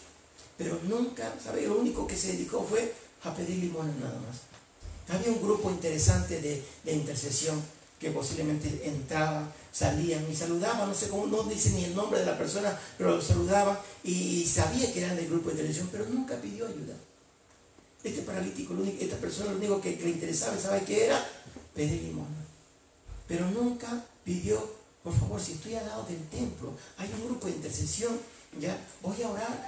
pero 0.57 0.79
nunca, 0.85 1.33
¿sabe? 1.43 1.67
Lo 1.67 1.79
único 1.79 2.07
que 2.07 2.17
se 2.17 2.33
dedicó 2.33 2.65
fue 2.65 2.93
a 3.25 3.35
pedir 3.35 3.59
limones 3.59 3.97
nada 3.97 4.19
más. 4.21 5.17
Había 5.17 5.33
un 5.33 5.43
grupo 5.43 5.71
interesante 5.71 6.41
de, 6.41 6.63
de 6.85 6.93
intercesión 6.93 7.63
que 7.99 8.11
posiblemente 8.11 8.83
entraban, 8.85 9.51
salían 9.73 10.31
y 10.31 10.37
saludaban, 10.37 10.89
no 10.89 10.95
sé 10.95 11.09
cómo, 11.09 11.27
no 11.27 11.43
dice 11.45 11.71
ni 11.71 11.85
el 11.85 11.95
nombre 11.95 12.21
de 12.21 12.27
la 12.27 12.39
persona, 12.39 12.79
pero 12.97 13.17
lo 13.17 13.23
saludaban 13.23 13.79
y 14.05 14.45
sabía 14.47 14.93
que 14.93 15.03
eran 15.03 15.17
del 15.17 15.29
grupo 15.29 15.49
de 15.49 15.57
intercesión, 15.57 15.89
pero 15.91 16.05
nunca 16.07 16.37
pidió 16.37 16.67
ayuda. 16.67 16.95
Este 18.03 18.23
paralítico, 18.23 18.75
esta 19.01 19.17
persona 19.17 19.53
lo 19.53 19.59
único 19.59 19.81
que, 19.81 19.97
le 19.97 20.11
interesaba, 20.11 20.57
¿sabe 20.57 20.85
qué 20.85 21.07
era? 21.07 21.27
Pedir 21.75 22.03
limón. 22.03 22.29
Pero 23.27 23.51
nunca 23.51 24.05
pidió, 24.25 24.65
por 25.03 25.13
favor, 25.13 25.41
si 25.41 25.53
estoy 25.53 25.75
al 25.75 25.87
lado 25.87 26.05
del 26.05 26.23
templo, 26.29 26.73
hay 26.97 27.11
un 27.13 27.27
grupo 27.27 27.47
de 27.47 27.55
intercesión, 27.55 28.19
ya, 28.61 28.79
voy 29.03 29.21
a 29.23 29.31
orar, 29.31 29.67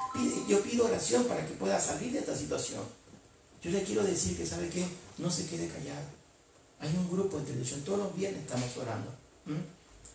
yo 0.48 0.62
pido 0.62 0.86
oración 0.86 1.24
para 1.24 1.46
que 1.46 1.54
pueda 1.54 1.78
salir 1.80 2.12
de 2.12 2.20
esta 2.20 2.36
situación. 2.36 2.82
Yo 3.62 3.70
le 3.70 3.82
quiero 3.82 4.02
decir 4.04 4.36
que, 4.36 4.46
¿sabe 4.46 4.68
qué? 4.68 4.86
No 5.18 5.30
se 5.30 5.46
quede 5.46 5.68
callado. 5.68 6.06
Hay 6.78 6.88
un 6.96 7.10
grupo 7.10 7.36
de 7.36 7.42
intercesión, 7.42 7.82
todos 7.82 7.98
los 7.98 8.16
viernes 8.16 8.42
estamos 8.42 8.74
orando. 8.78 9.10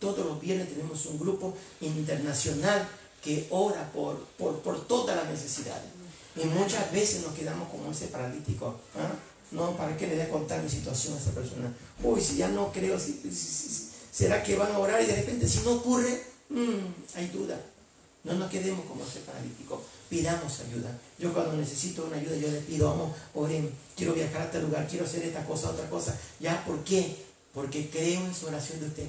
Todos 0.00 0.26
los 0.26 0.40
viernes 0.40 0.68
tenemos 0.68 1.06
un 1.06 1.18
grupo 1.18 1.56
internacional 1.80 2.88
que 3.22 3.46
ora 3.50 3.90
por, 3.92 4.18
por, 4.38 4.60
por 4.60 4.86
todas 4.86 5.16
las 5.16 5.28
necesidades. 5.28 5.84
Y 6.36 6.44
muchas 6.46 6.92
veces 6.92 7.22
nos 7.22 7.34
quedamos 7.34 7.68
como 7.70 7.90
ese 7.90 8.08
paralítico. 8.08 8.78
¿ah? 8.96 9.14
No, 9.52 9.76
¿para 9.76 9.96
qué 9.96 10.06
le 10.06 10.16
voy 10.16 10.24
a 10.24 10.30
contar 10.30 10.62
mi 10.62 10.68
situación 10.68 11.14
a 11.14 11.20
esa 11.20 11.30
persona? 11.30 11.72
Uy, 12.02 12.20
si 12.20 12.36
ya 12.36 12.48
no 12.48 12.72
creo, 12.72 12.98
¿será 14.12 14.42
que 14.42 14.56
van 14.56 14.72
a 14.72 14.78
orar 14.78 15.02
y 15.02 15.06
de 15.06 15.16
repente 15.16 15.48
si 15.48 15.60
no 15.60 15.72
ocurre? 15.72 16.22
Mm, 16.50 17.16
hay 17.16 17.28
duda. 17.28 17.58
No 18.24 18.34
nos 18.34 18.50
quedemos 18.50 18.84
como 18.86 19.04
ese 19.04 19.20
paralítico. 19.20 19.82
Pidamos 20.10 20.60
ayuda. 20.60 20.90
Yo 21.18 21.32
cuando 21.32 21.56
necesito 21.56 22.04
una 22.04 22.16
ayuda, 22.16 22.36
yo 22.36 22.48
le 22.48 22.60
pido, 22.60 22.90
vamos, 22.90 23.16
oren, 23.34 23.70
quiero 23.96 24.14
viajar 24.14 24.42
a 24.42 24.44
este 24.46 24.62
lugar, 24.62 24.86
quiero 24.88 25.04
hacer 25.04 25.22
esta 25.22 25.44
cosa, 25.44 25.70
otra 25.70 25.88
cosa. 25.88 26.18
¿Ya? 26.40 26.64
¿Por 26.64 26.82
qué? 26.82 27.16
Porque 27.54 27.88
creo 27.88 28.24
en 28.24 28.34
su 28.34 28.46
oración 28.46 28.80
de 28.80 28.86
usted. 28.86 29.08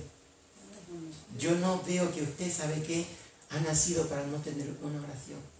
Yo 1.37 1.55
no 1.55 1.81
veo 1.85 2.11
que 2.13 2.21
usted 2.21 2.51
sabe 2.51 2.81
que 2.83 3.05
ha 3.49 3.59
nacido 3.59 4.07
para 4.07 4.25
no 4.27 4.37
tener 4.37 4.69
una 4.81 4.99
oración. 4.99 5.56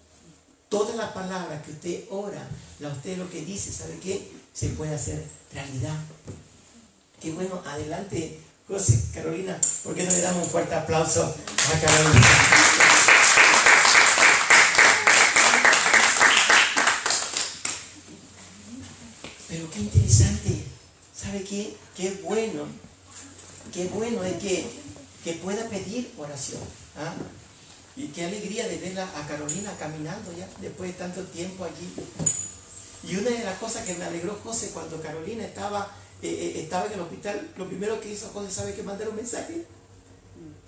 Toda 0.70 0.96
la 0.96 1.14
palabra 1.14 1.62
que 1.62 1.72
usted 1.72 2.04
ora, 2.10 2.46
la 2.80 2.90
usted 2.90 3.18
lo 3.18 3.30
que 3.30 3.46
dice, 3.46 3.72
¿sabe 3.72 3.98
qué? 4.00 4.32
Se 4.54 4.68
puede 4.70 4.94
hacer 4.94 5.24
realidad. 5.54 5.96
Qué 7.22 7.32
bueno, 7.32 7.62
adelante, 7.66 8.38
José, 8.68 9.02
Carolina, 9.14 9.58
¿por 9.84 9.96
qué 9.96 10.04
no 10.04 10.12
le 10.12 10.20
damos 10.20 10.44
un 10.44 10.50
fuerte 10.50 10.76
aplauso 10.76 11.24
a 11.24 11.80
Carolina? 11.80 12.28
Pero 19.48 19.72
qué 19.72 19.80
interesante, 19.80 20.64
¿sabe 21.16 21.44
qué? 21.44 21.78
Qué 21.96 22.20
bueno, 22.24 22.66
qué 23.74 23.86
bueno 23.88 24.22
es 24.26 24.36
que, 24.36 24.70
que 25.24 25.34
pueda 25.34 25.70
pedir 25.70 26.12
oración. 26.18 26.62
¿ah? 26.98 27.14
Y 27.98 28.10
qué 28.10 28.25
alegría 28.25 28.68
de 28.68 28.77
verla 28.77 29.10
a 29.18 29.27
Carolina 29.27 29.75
caminando 29.80 30.32
ya, 30.32 30.48
después 30.62 30.92
de 30.92 31.00
tanto 31.00 31.24
tiempo 31.24 31.63
allí. 31.63 31.92
Y 33.04 33.16
una 33.16 33.32
de 33.32 33.44
las 33.44 33.58
cosas 33.58 33.88
que 33.88 33.96
me 33.96 34.06
alegró 34.06 34.39
José 34.44 34.70
cuando 34.72 35.01
Carolina 35.01 35.44
estaba, 35.44 35.92
eh, 36.22 36.30
eh, 36.30 36.62
estaba 36.62 36.86
en 36.86 36.94
el 36.94 37.00
hospital, 37.00 37.51
lo 37.58 37.68
primero 37.68 38.00
que 38.00 38.13
hizo 38.13 38.30
José, 38.30 38.51
¿sabe 38.51 38.75
que 38.75 38.84
mandar 38.84 39.10
un 39.10 39.16
mensaje? 39.16 39.66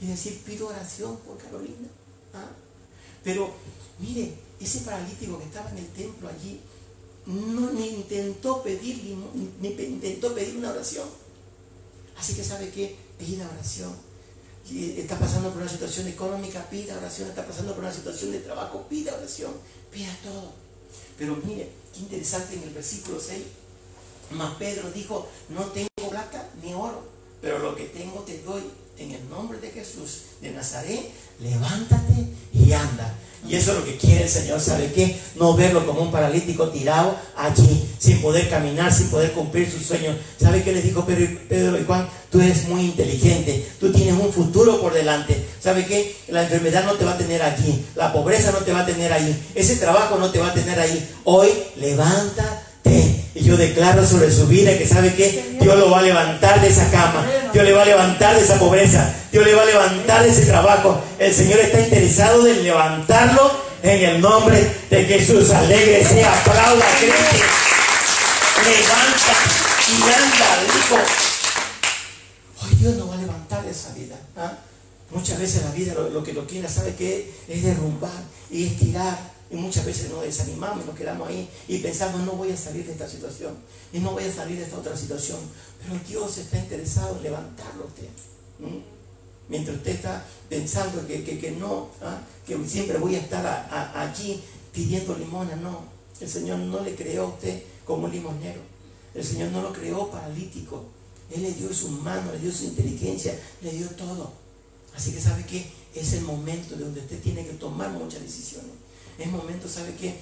Y 0.01 0.07
decir, 0.07 0.41
pido 0.43 0.69
oración 0.69 1.17
por 1.17 1.37
Carolina. 1.37 1.87
¿Ah? 2.33 2.49
Pero, 3.23 3.53
mire, 3.99 4.33
ese 4.59 4.79
paralítico 4.79 5.37
que 5.37 5.45
estaba 5.45 5.69
en 5.69 5.77
el 5.77 5.87
templo 5.89 6.29
allí, 6.29 6.59
no 7.27 7.69
ni 7.73 7.89
intentó 7.89 8.63
pedir, 8.63 9.03
ni, 9.61 9.67
intentó 9.69 10.33
pedir 10.33 10.57
una 10.57 10.71
oración. 10.71 11.07
Así 12.17 12.33
que, 12.33 12.43
¿sabe 12.43 12.71
qué? 12.71 12.95
Pida 13.19 13.47
oración 13.53 14.08
está 14.71 15.17
pasando 15.17 15.49
por 15.49 15.61
una 15.61 15.71
situación 15.71 16.07
económica, 16.07 16.67
pida 16.69 16.97
oración, 16.97 17.29
está 17.29 17.45
pasando 17.45 17.73
por 17.73 17.83
una 17.83 17.93
situación 17.93 18.31
de 18.31 18.39
trabajo, 18.39 18.85
pida 18.89 19.15
oración, 19.15 19.51
pida 19.91 20.15
todo. 20.23 20.51
Pero 21.17 21.35
mire, 21.43 21.69
qué 21.93 21.99
interesante 21.99 22.55
en 22.55 22.63
el 22.63 22.69
versículo 22.69 23.19
6, 23.19 23.43
más 24.31 24.55
Pedro 24.55 24.91
dijo, 24.91 25.27
no 25.49 25.63
tengo 25.65 25.89
plata 26.09 26.49
ni 26.63 26.73
oro, 26.73 27.03
pero 27.41 27.59
lo 27.59 27.75
que 27.75 27.85
tengo 27.85 28.19
te 28.21 28.41
doy 28.43 28.63
en 28.97 29.11
el 29.11 29.29
nombre 29.29 29.59
de 29.59 29.71
Jesús 29.71 30.23
de 30.41 30.51
Nazaret, 30.51 31.11
levántate 31.39 32.27
y 32.53 32.71
anda. 32.71 33.15
Y 33.47 33.55
eso 33.55 33.71
es 33.71 33.77
lo 33.79 33.85
que 33.85 33.97
quiere 33.97 34.23
el 34.23 34.29
Señor, 34.29 34.59
¿sabe 34.59 34.91
qué? 34.93 35.19
No 35.35 35.55
verlo 35.55 35.85
como 35.85 36.01
un 36.01 36.11
paralítico 36.11 36.69
tirado 36.69 37.15
allí, 37.35 37.89
sin 37.97 38.21
poder 38.21 38.49
caminar, 38.49 38.93
sin 38.93 39.07
poder 39.07 39.31
cumplir 39.31 39.71
sus 39.71 39.85
sueños. 39.85 40.17
¿Sabe 40.39 40.61
qué 40.61 40.71
les 40.71 40.83
dijo 40.83 41.05
Pedro, 41.05 41.79
y 41.79 41.85
Juan? 41.85 42.07
Tú 42.29 42.41
eres 42.41 42.67
muy 42.67 42.81
inteligente, 42.81 43.67
tú 43.79 43.91
tienes 43.91 44.13
un 44.13 44.31
futuro 44.31 44.79
por 44.79 44.93
delante. 44.93 45.47
¿Sabe 45.59 45.85
qué? 45.85 46.15
La 46.27 46.43
enfermedad 46.43 46.85
no 46.85 46.93
te 46.93 47.05
va 47.05 47.13
a 47.13 47.17
tener 47.17 47.41
aquí, 47.41 47.85
la 47.95 48.13
pobreza 48.13 48.51
no 48.51 48.59
te 48.59 48.71
va 48.71 48.81
a 48.81 48.85
tener 48.85 49.11
ahí, 49.11 49.35
ese 49.55 49.77
trabajo 49.77 50.17
no 50.17 50.29
te 50.29 50.39
va 50.39 50.49
a 50.49 50.53
tener 50.53 50.79
ahí. 50.79 51.09
Hoy 51.23 51.49
levántate 51.77 53.18
y 53.35 53.43
yo 53.43 53.57
declaro 53.57 54.05
sobre 54.05 54.31
su 54.31 54.47
vida 54.47 54.77
que 54.77 54.87
sabe 54.87 55.13
que 55.13 55.57
Dios 55.61 55.77
lo 55.77 55.91
va 55.91 55.99
a 55.99 56.01
levantar 56.01 56.59
de 56.61 56.67
esa 56.67 56.89
cama, 56.89 57.25
Dios 57.53 57.63
le 57.63 57.73
va 57.73 57.83
a 57.83 57.85
levantar 57.85 58.35
de 58.35 58.41
esa 58.41 58.57
pobreza, 58.57 59.13
Dios 59.31 59.45
le 59.45 59.53
va 59.53 59.61
a 59.63 59.65
levantar 59.65 60.23
de 60.23 60.29
ese 60.29 60.45
trabajo. 60.45 61.01
El 61.19 61.33
Señor 61.33 61.59
está 61.59 61.79
interesado 61.79 62.47
en 62.47 62.63
levantarlo 62.63 63.51
en 63.83 64.03
el 64.03 64.21
nombre 64.21 64.71
de 64.89 65.05
Jesús. 65.05 65.51
Alegre 65.51 66.03
sea, 66.05 66.33
aplauda, 66.39 66.85
Cristo. 66.99 67.45
Levanta 68.65 69.33
y 69.89 70.01
anda, 70.03 70.73
dijo. 70.73 70.95
Hoy 72.61 72.75
Dios 72.75 72.95
nos 72.95 73.09
va 73.09 73.13
a 73.13 73.17
levantar 73.17 73.63
de 73.63 73.71
esa 73.71 73.93
vida. 73.93 74.15
¿ah? 74.37 74.53
Muchas 75.11 75.39
veces 75.39 75.63
la 75.63 75.71
vida 75.71 75.93
lo, 75.93 76.23
que 76.23 76.33
lo 76.33 76.45
quiere, 76.45 76.67
¿sabe 76.67 76.93
que 76.95 77.31
Es 77.47 77.63
derrumbar 77.63 78.11
y 78.51 78.65
estirar 78.65 79.17
y 79.51 79.55
muchas 79.55 79.85
veces 79.85 80.11
nos 80.11 80.23
desanimamos, 80.23 80.85
nos 80.85 80.95
quedamos 80.95 81.27
ahí 81.27 81.49
y 81.67 81.79
pensamos, 81.79 82.21
no 82.21 82.33
voy 82.33 82.51
a 82.51 82.57
salir 82.57 82.85
de 82.85 82.91
esta 82.91 83.09
situación 83.09 83.55
y 83.91 83.99
no 83.99 84.11
voy 84.11 84.23
a 84.23 84.33
salir 84.33 84.57
de 84.57 84.63
esta 84.63 84.77
otra 84.77 84.95
situación. 84.95 85.39
Pero 85.81 85.99
Dios 86.07 86.37
está 86.37 86.57
interesado 86.57 87.17
en 87.17 87.23
levantarlo 87.23 87.85
usted. 87.85 88.09
Mientras 89.47 89.77
usted 89.77 89.91
está 89.91 90.23
pensando 90.47 91.05
que, 91.07 91.23
que, 91.23 91.51
no, 91.51 91.89
¿ah? 92.01 92.19
que 92.45 92.57
siempre 92.67 92.99
voy 92.99 93.15
a 93.15 93.19
estar 93.19 93.69
allí 93.95 94.41
pidiendo 94.71 95.15
limona, 95.17 95.55
no. 95.55 95.83
El 96.19 96.29
Señor 96.29 96.59
no 96.59 96.81
le 96.81 96.95
creó 96.95 97.23
a 97.23 97.29
usted 97.29 97.63
como 97.85 98.05
un 98.05 98.11
limonero. 98.11 98.61
El 99.15 99.23
Señor 99.23 99.51
no 99.51 99.63
lo 99.63 99.73
creó 99.73 100.11
paralítico. 100.11 100.85
Él 101.31 101.43
le 101.43 101.51
dio 101.53 101.73
su 101.73 101.89
mano, 101.89 102.31
le 102.31 102.39
dio 102.39 102.51
su 102.51 102.65
inteligencia, 102.65 103.39
le 103.61 103.71
dio 103.71 103.87
todo. 103.89 104.31
Así 104.95 105.11
que 105.11 105.21
sabe 105.21 105.45
que 105.45 105.65
es 105.95 106.13
el 106.13 106.21
momento 106.21 106.75
de 106.75 106.83
donde 106.83 106.99
usted 106.99 107.19
tiene 107.21 107.45
que 107.45 107.53
tomar 107.53 107.89
muchas 107.91 108.21
decisiones. 108.21 108.71
Es 109.19 109.27
momento, 109.29 109.67
¿sabe 109.67 109.93
qué? 109.99 110.15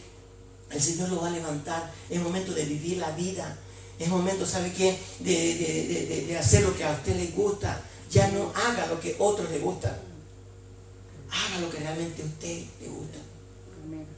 El 0.72 0.82
Señor 0.82 1.10
lo 1.10 1.22
va 1.22 1.28
a 1.28 1.32
levantar. 1.32 1.92
Es 2.10 2.20
momento 2.22 2.54
de 2.54 2.66
vivir 2.66 2.98
la 2.98 3.12
vida. 3.12 3.58
Es 4.00 4.10
momento, 4.10 4.46
¿sabe 4.46 4.74
qué? 4.74 4.98
De, 5.20 6.38
hacer 6.38 6.64
lo 6.64 6.76
que 6.76 6.84
a 6.84 6.92
usted 6.92 7.16
le 7.16 7.28
gusta. 7.28 7.82
Ya 8.12 8.28
no 8.30 8.52
haga 8.56 8.88
lo 8.88 9.00
que 9.00 9.16
a 9.18 9.24
otros 9.24 9.50
le 9.52 9.60
gusta. 9.60 10.00
Haga 11.30 11.60
lo 11.60 11.70
que 11.70 11.78
realmente 11.78 12.22
a 12.24 12.26
usted 12.26 12.64
le 12.82 12.88
gusta. 12.88 13.18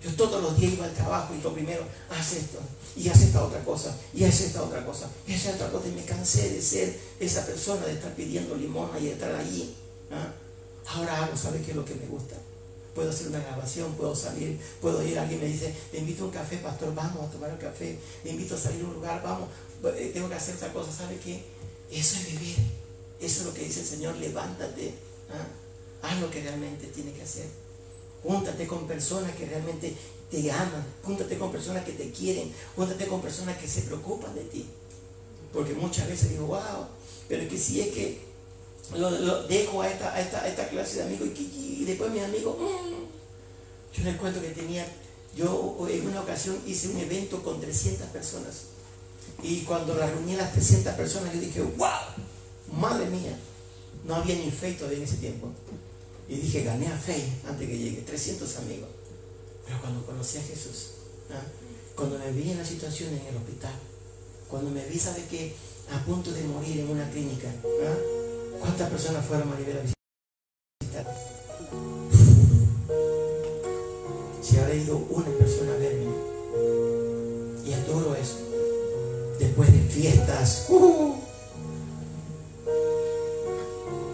Yo 0.01 0.13
todos 0.15 0.41
los 0.41 0.57
días 0.57 0.73
iba 0.73 0.85
al 0.85 0.93
trabajo 0.93 1.33
y 1.35 1.41
lo 1.41 1.53
primero, 1.53 1.83
haz 2.09 2.33
esto, 2.33 2.57
y 2.95 3.09
haz 3.09 3.21
esta 3.21 3.43
otra 3.43 3.63
cosa, 3.63 3.95
y 4.13 4.23
haz 4.23 4.41
esta 4.41 4.63
otra 4.63 4.83
cosa, 4.85 5.09
y 5.27 5.33
haz 5.33 5.45
otra 5.47 5.69
cosa. 5.69 5.87
Y 5.89 5.91
me 5.91 6.05
cansé 6.05 6.49
de 6.49 6.61
ser 6.61 6.99
esa 7.19 7.45
persona, 7.45 7.85
de 7.85 7.93
estar 7.93 8.13
pidiendo 8.15 8.55
limón 8.55 8.89
y 8.99 9.05
de 9.05 9.11
estar 9.11 9.35
allí. 9.35 9.75
¿ah? 10.11 10.31
Ahora 10.87 11.23
hago, 11.23 11.35
¿sabe 11.35 11.61
qué 11.61 11.71
es 11.71 11.77
lo 11.77 11.85
que 11.85 11.95
me 11.95 12.05
gusta? 12.05 12.35
Puedo 12.93 13.09
hacer 13.09 13.27
una 13.27 13.39
grabación, 13.39 13.93
puedo 13.93 14.15
salir, 14.15 14.59
puedo 14.81 15.05
ir, 15.05 15.17
alguien 15.17 15.39
me 15.39 15.47
dice, 15.47 15.73
te 15.91 15.99
invito 15.99 16.23
a 16.23 16.27
un 16.27 16.31
café, 16.31 16.57
pastor, 16.57 16.93
vamos 16.93 17.27
a 17.27 17.31
tomar 17.31 17.51
un 17.51 17.57
café, 17.57 17.97
te 18.23 18.29
invito 18.29 18.55
a 18.55 18.57
salir 18.57 18.81
a 18.83 18.87
un 18.87 18.93
lugar, 18.95 19.21
vamos, 19.23 19.49
eh, 19.95 20.11
tengo 20.13 20.29
que 20.29 20.35
hacer 20.35 20.55
esa 20.55 20.71
cosa, 20.73 20.91
¿sabe 20.91 21.17
qué? 21.17 21.43
Eso 21.91 22.17
es 22.17 22.31
vivir, 22.31 22.57
eso 23.19 23.41
es 23.41 23.45
lo 23.45 23.53
que 23.53 23.63
dice 23.63 23.81
el 23.81 23.85
Señor, 23.85 24.15
levántate, 24.17 24.93
¿ah? 25.31 26.07
haz 26.07 26.19
lo 26.19 26.29
que 26.29 26.41
realmente 26.41 26.87
tiene 26.87 27.13
que 27.13 27.21
hacer, 27.21 27.45
júntate 28.23 28.67
con 28.67 28.87
personas 28.87 29.35
que 29.35 29.45
realmente 29.45 29.93
te 30.29 30.51
aman, 30.51 30.85
júntate 31.03 31.37
con 31.37 31.51
personas 31.51 31.83
que 31.83 31.93
te 31.93 32.11
quieren, 32.11 32.51
júntate 32.75 33.07
con 33.07 33.21
personas 33.21 33.57
que 33.57 33.67
se 33.67 33.81
preocupan 33.81 34.35
de 34.35 34.43
ti, 34.43 34.65
porque 35.53 35.73
muchas 35.73 36.07
veces 36.07 36.31
digo, 36.31 36.47
wow, 36.47 36.87
pero 37.27 37.43
es 37.43 37.49
que 37.49 37.57
si 37.57 37.81
es 37.81 37.87
que 37.89 38.28
lo, 38.95 39.43
dejo 39.47 39.81
a 39.81 39.89
esta, 39.89 40.19
esta, 40.19 40.67
clase 40.69 40.97
de 40.97 41.03
amigos 41.03 41.29
y, 41.37 41.83
después 41.85 42.11
mis 42.11 42.23
amigos, 42.23 42.55
mm". 42.59 43.97
yo 43.97 44.03
les 44.03 44.15
cuento 44.17 44.41
que 44.41 44.49
tenía, 44.49 44.85
yo 45.35 45.77
en 45.89 46.07
una 46.07 46.21
ocasión 46.21 46.59
hice 46.65 46.89
un 46.89 46.97
evento 46.97 47.41
con 47.43 47.59
300 47.59 48.07
personas 48.07 48.55
y 49.41 49.61
cuando 49.61 49.95
la 49.95 50.07
reuní 50.07 50.35
a 50.35 50.37
las 50.37 50.53
300 50.53 50.93
personas 50.95 51.33
yo 51.33 51.39
dije, 51.39 51.61
wow, 51.61 52.79
madre 52.79 53.05
mía, 53.09 53.37
no 54.05 54.15
había 54.15 54.35
ni 54.35 54.51
fe 54.51 54.73
todavía 54.73 54.97
en 54.97 55.03
ese 55.03 55.17
tiempo. 55.17 55.47
Y 56.27 56.35
dije, 56.35 56.63
gané 56.63 56.87
a 56.87 56.97
fe 56.97 57.23
antes 57.47 57.67
que 57.67 57.77
llegue, 57.77 58.01
300 58.01 58.57
amigos. 58.57 58.89
Pero 59.65 59.81
cuando 59.81 60.05
conocí 60.05 60.37
a 60.37 60.43
Jesús, 60.43 60.91
¿ah? 61.31 61.41
cuando 61.95 62.19
me 62.19 62.31
vi 62.31 62.51
en 62.51 62.57
la 62.57 62.65
situación 62.65 63.09
en 63.09 63.25
el 63.27 63.37
hospital, 63.37 63.73
Cuando 64.49 64.71
me 64.71 64.83
vi, 64.85 64.97
¿sabe 64.97 65.23
que 65.29 65.55
A 65.91 66.03
punto 66.05 66.31
de 66.31 66.43
morir 66.43 66.79
en 66.79 66.89
una 66.89 67.09
clínica. 67.09 67.47
¿ah? 67.49 68.18
¿Cuántas 68.59 68.89
personas 68.89 69.25
fueron 69.25 69.47
a 69.47 69.51
Maribel 69.51 69.77
a 69.77 69.81
visitar? 69.81 71.15
Si 74.41 74.57
habrá 74.57 74.75
ido 74.75 74.97
una 75.09 75.29
persona 75.37 75.73
a 75.73 75.77
verme. 75.77 76.11
Y 77.65 77.73
adoro 77.73 78.15
eso. 78.15 78.37
Después 79.39 79.71
de 79.71 79.79
fiestas. 79.79 80.65
¡uh! 80.69 81.15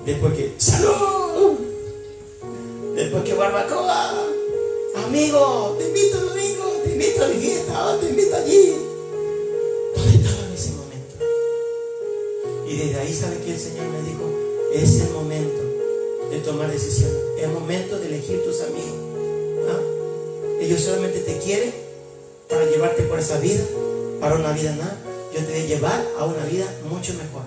Después 0.06 0.34
que 0.36 0.54
¡Salud! 0.58 1.58
Después 2.96 3.24
que 3.24 3.34
barbacoa. 3.34 4.12
Amigo, 5.06 5.76
te 5.78 5.88
invito 5.88 6.20
domingo, 6.20 6.66
te 6.84 6.92
invito 6.92 7.26
a 7.26 7.28
mi 7.28 7.36
fiesta, 7.36 7.98
te 8.00 8.10
invito 8.10 8.36
allí. 8.36 8.85
Y 12.76 12.78
desde 12.78 13.00
ahí 13.00 13.14
sabe 13.14 13.38
que 13.38 13.54
el 13.54 13.58
Señor 13.58 13.88
me 13.88 14.02
dijo, 14.02 14.30
es 14.74 15.00
el 15.00 15.12
momento 15.12 15.64
de 16.30 16.40
tomar 16.40 16.70
decisiones. 16.70 17.16
Es 17.38 17.46
el 17.46 17.52
momento 17.52 17.98
de 17.98 18.08
elegir 18.08 18.44
tus 18.44 18.60
amigos. 18.64 18.98
¿Ah? 19.70 19.80
Ellos 20.60 20.82
solamente 20.82 21.22
te 21.22 21.38
quieren 21.38 21.74
para 22.50 22.66
llevarte 22.66 23.04
por 23.04 23.18
esa 23.18 23.40
vida, 23.40 23.64
para 24.20 24.36
una 24.36 24.52
vida 24.52 24.76
nada. 24.76 24.98
Yo 25.34 25.40
te 25.40 25.54
voy 25.54 25.62
a 25.62 25.66
llevar 25.68 26.06
a 26.20 26.26
una 26.26 26.44
vida 26.48 26.66
mucho 26.90 27.14
mejor. 27.14 27.44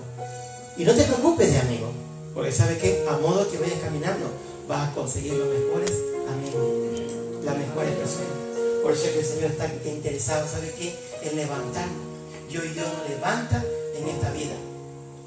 Y 0.77 0.83
no 0.83 0.95
te 0.95 1.03
preocupes 1.03 1.51
de 1.51 1.59
amigo, 1.59 1.91
porque 2.33 2.51
sabe 2.51 2.79
que 2.79 3.05
a 3.07 3.19
modo 3.19 3.47
que 3.51 3.59
vayas 3.59 3.81
caminando 3.83 4.25
vas 4.67 4.89
a 4.89 4.95
conseguir 4.95 5.33
los 5.33 5.47
mejores 5.47 5.91
amigos, 6.27 7.45
las 7.45 7.55
mejores 7.55 7.91
personas. 7.91 8.33
Por 8.81 8.93
eso 8.93 9.05
es 9.05 9.11
que 9.11 9.19
el 9.19 9.25
Señor 9.25 9.51
está 9.51 9.71
interesado, 9.85 10.47
¿sabe 10.47 10.73
qué? 10.75 10.95
En 11.21 11.35
levantarnos. 11.35 12.09
Yo 12.49 12.65
y 12.65 12.69
Dios 12.69 12.87
nos 12.97 13.07
levanta 13.07 13.63
en 13.95 14.07
esta 14.09 14.31
vida. 14.31 14.55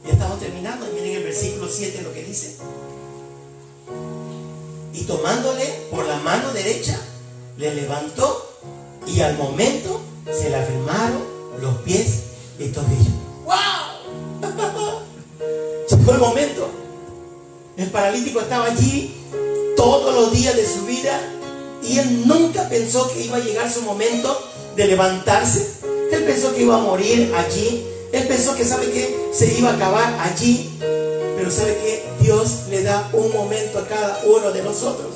Ya 0.04 0.12
estamos 0.12 0.40
terminando. 0.40 0.86
Miren 0.94 1.16
el 1.16 1.24
versículo 1.24 1.68
7 1.68 2.02
lo 2.02 2.12
que 2.12 2.24
dice. 2.24 2.56
Y 4.94 5.04
tomándole 5.04 5.64
por 5.90 6.04
la 6.06 6.16
mano 6.18 6.52
derecha, 6.52 6.98
le 7.56 7.74
levantó 7.74 8.58
y 9.06 9.20
al 9.20 9.36
momento 9.36 10.00
se 10.30 10.50
le 10.50 10.56
afirmaron 10.56 11.22
los 11.60 11.78
pies 11.78 12.22
y 12.58 12.68
tobillos. 12.68 13.14
¡Wow! 13.44 13.92
Llegó 15.90 16.12
el 16.12 16.18
momento. 16.18 16.68
El 17.76 17.90
paralítico 17.90 18.40
estaba 18.40 18.66
allí 18.66 19.14
todos 19.76 20.14
los 20.14 20.32
días 20.32 20.56
de 20.56 20.66
su 20.66 20.84
vida 20.84 21.20
y 21.82 21.98
él 21.98 22.26
nunca 22.26 22.68
pensó 22.68 23.10
que 23.12 23.22
iba 23.24 23.36
a 23.38 23.40
llegar 23.40 23.70
su 23.70 23.82
momento 23.82 24.38
de 24.76 24.86
levantarse. 24.86 25.80
Él 26.12 26.24
pensó 26.24 26.54
que 26.54 26.62
iba 26.62 26.76
a 26.76 26.82
morir 26.82 27.32
allí. 27.34 27.86
Él 28.12 28.28
pensó 28.28 28.54
que 28.54 28.64
sabe 28.64 28.90
que 28.90 29.30
se 29.32 29.58
iba 29.58 29.70
a 29.70 29.74
acabar 29.74 30.20
allí. 30.20 30.70
Pero 31.36 31.50
sabe 31.50 31.76
que 31.78 32.04
Dios 32.20 32.68
le 32.68 32.82
da 32.82 33.08
un 33.12 33.32
momento 33.32 33.78
a 33.78 33.88
cada 33.88 34.20
uno 34.26 34.52
de 34.52 34.62
nosotros. 34.62 35.10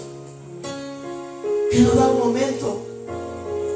Él 1.70 1.84
nos 1.84 1.94
da 1.94 2.08
un 2.08 2.18
momento. 2.18 2.82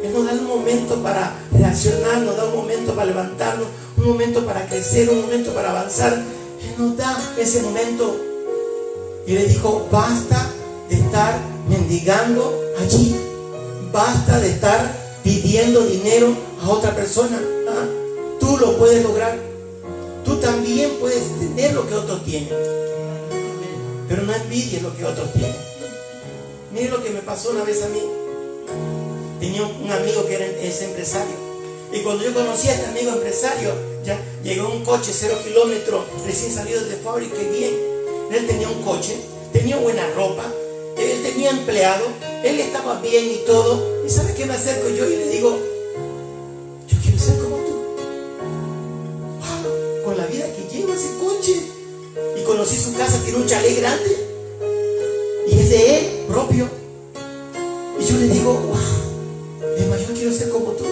Él 0.03 0.13
nos 0.15 0.25
da 0.25 0.33
un 0.33 0.47
momento 0.47 1.03
para 1.03 1.35
reaccionar, 1.53 2.19
nos 2.23 2.37
da 2.37 2.47
un 2.47 2.57
momento 2.57 2.95
para 2.95 3.07
levantarnos, 3.07 3.69
un 3.99 4.09
momento 4.09 4.45
para 4.47 4.67
crecer, 4.67 5.11
un 5.11 5.21
momento 5.21 5.53
para 5.53 5.71
avanzar. 5.71 6.15
Él 6.15 6.75
nos 6.79 6.97
da 6.97 7.17
ese 7.39 7.63
momento. 7.63 8.17
Y 9.27 9.35
le 9.35 9.45
dijo, 9.45 9.87
basta 9.93 10.51
de 10.89 10.97
estar 10.97 11.39
mendigando 11.69 12.59
allí. 12.81 13.15
Basta 13.93 14.41
de 14.41 14.49
estar 14.49 15.21
pidiendo 15.23 15.85
dinero 15.85 16.35
a 16.63 16.71
otra 16.71 16.95
persona. 16.97 17.39
Lo 18.61 18.77
puedes 18.77 19.03
lograr. 19.03 19.39
Tú 20.23 20.37
también 20.37 20.91
puedes 21.01 21.23
tener 21.39 21.73
lo 21.73 21.89
que 21.89 21.95
otros 21.95 22.23
tienen. 22.25 22.51
Pero 24.07 24.23
no 24.23 24.35
envidies 24.35 24.83
lo 24.83 24.95
que 24.95 25.07
otros 25.07 25.33
tienen. 25.33 25.57
Mire 26.71 26.91
lo 26.91 27.03
que 27.03 27.09
me 27.09 27.21
pasó 27.21 27.53
una 27.53 27.65
vez 27.65 27.83
a 27.83 27.89
mí. 27.89 28.03
Tenía 29.41 29.63
un 29.63 29.91
amigo 29.91 30.27
que 30.27 30.35
era 30.35 30.45
ese 30.45 30.85
empresario. 30.85 31.35
Y 31.91 32.01
cuando 32.01 32.23
yo 32.23 32.35
conocí 32.35 32.69
a 32.69 32.75
este 32.75 32.87
amigo 32.87 33.13
empresario, 33.13 33.73
ya 34.05 34.21
llegó 34.45 34.69
un 34.69 34.85
coche 34.85 35.11
cero 35.15 35.39
kilómetros, 35.43 36.05
recién 36.27 36.53
salido 36.53 36.85
de 36.85 36.97
fábrica 36.97 37.37
y 37.41 37.59
bien. 37.59 37.75
Él 38.31 38.47
tenía 38.47 38.69
un 38.69 38.83
coche, 38.83 39.17
tenía 39.55 39.77
buena 39.79 40.07
ropa, 40.15 40.45
él 40.99 41.23
tenía 41.23 41.51
empleado, 41.51 42.05
él 42.45 42.61
estaba 42.61 43.01
bien 43.01 43.25
y 43.25 43.47
todo. 43.47 44.05
¿Y 44.07 44.11
sabe 44.11 44.35
qué 44.35 44.45
me 44.45 44.53
acerco 44.53 44.91
yo 44.91 45.09
y 45.09 45.17
le 45.17 45.29
digo? 45.31 45.80
Conocí 52.61 52.77
su 52.77 52.93
casa, 52.93 53.19
tiene 53.25 53.39
un 53.39 53.47
chalet 53.47 53.81
grande. 53.81 54.17
Y 55.49 55.59
es 55.59 55.71
de 55.71 55.97
él 55.97 56.07
propio. 56.29 56.69
Y 57.99 58.05
yo 58.05 58.19
le 58.19 58.29
digo, 58.29 58.53
wow, 58.53 59.97
es 59.97 60.09
yo 60.09 60.15
quiero 60.15 60.31
ser 60.31 60.51
como 60.51 60.73
tú. 60.73 60.85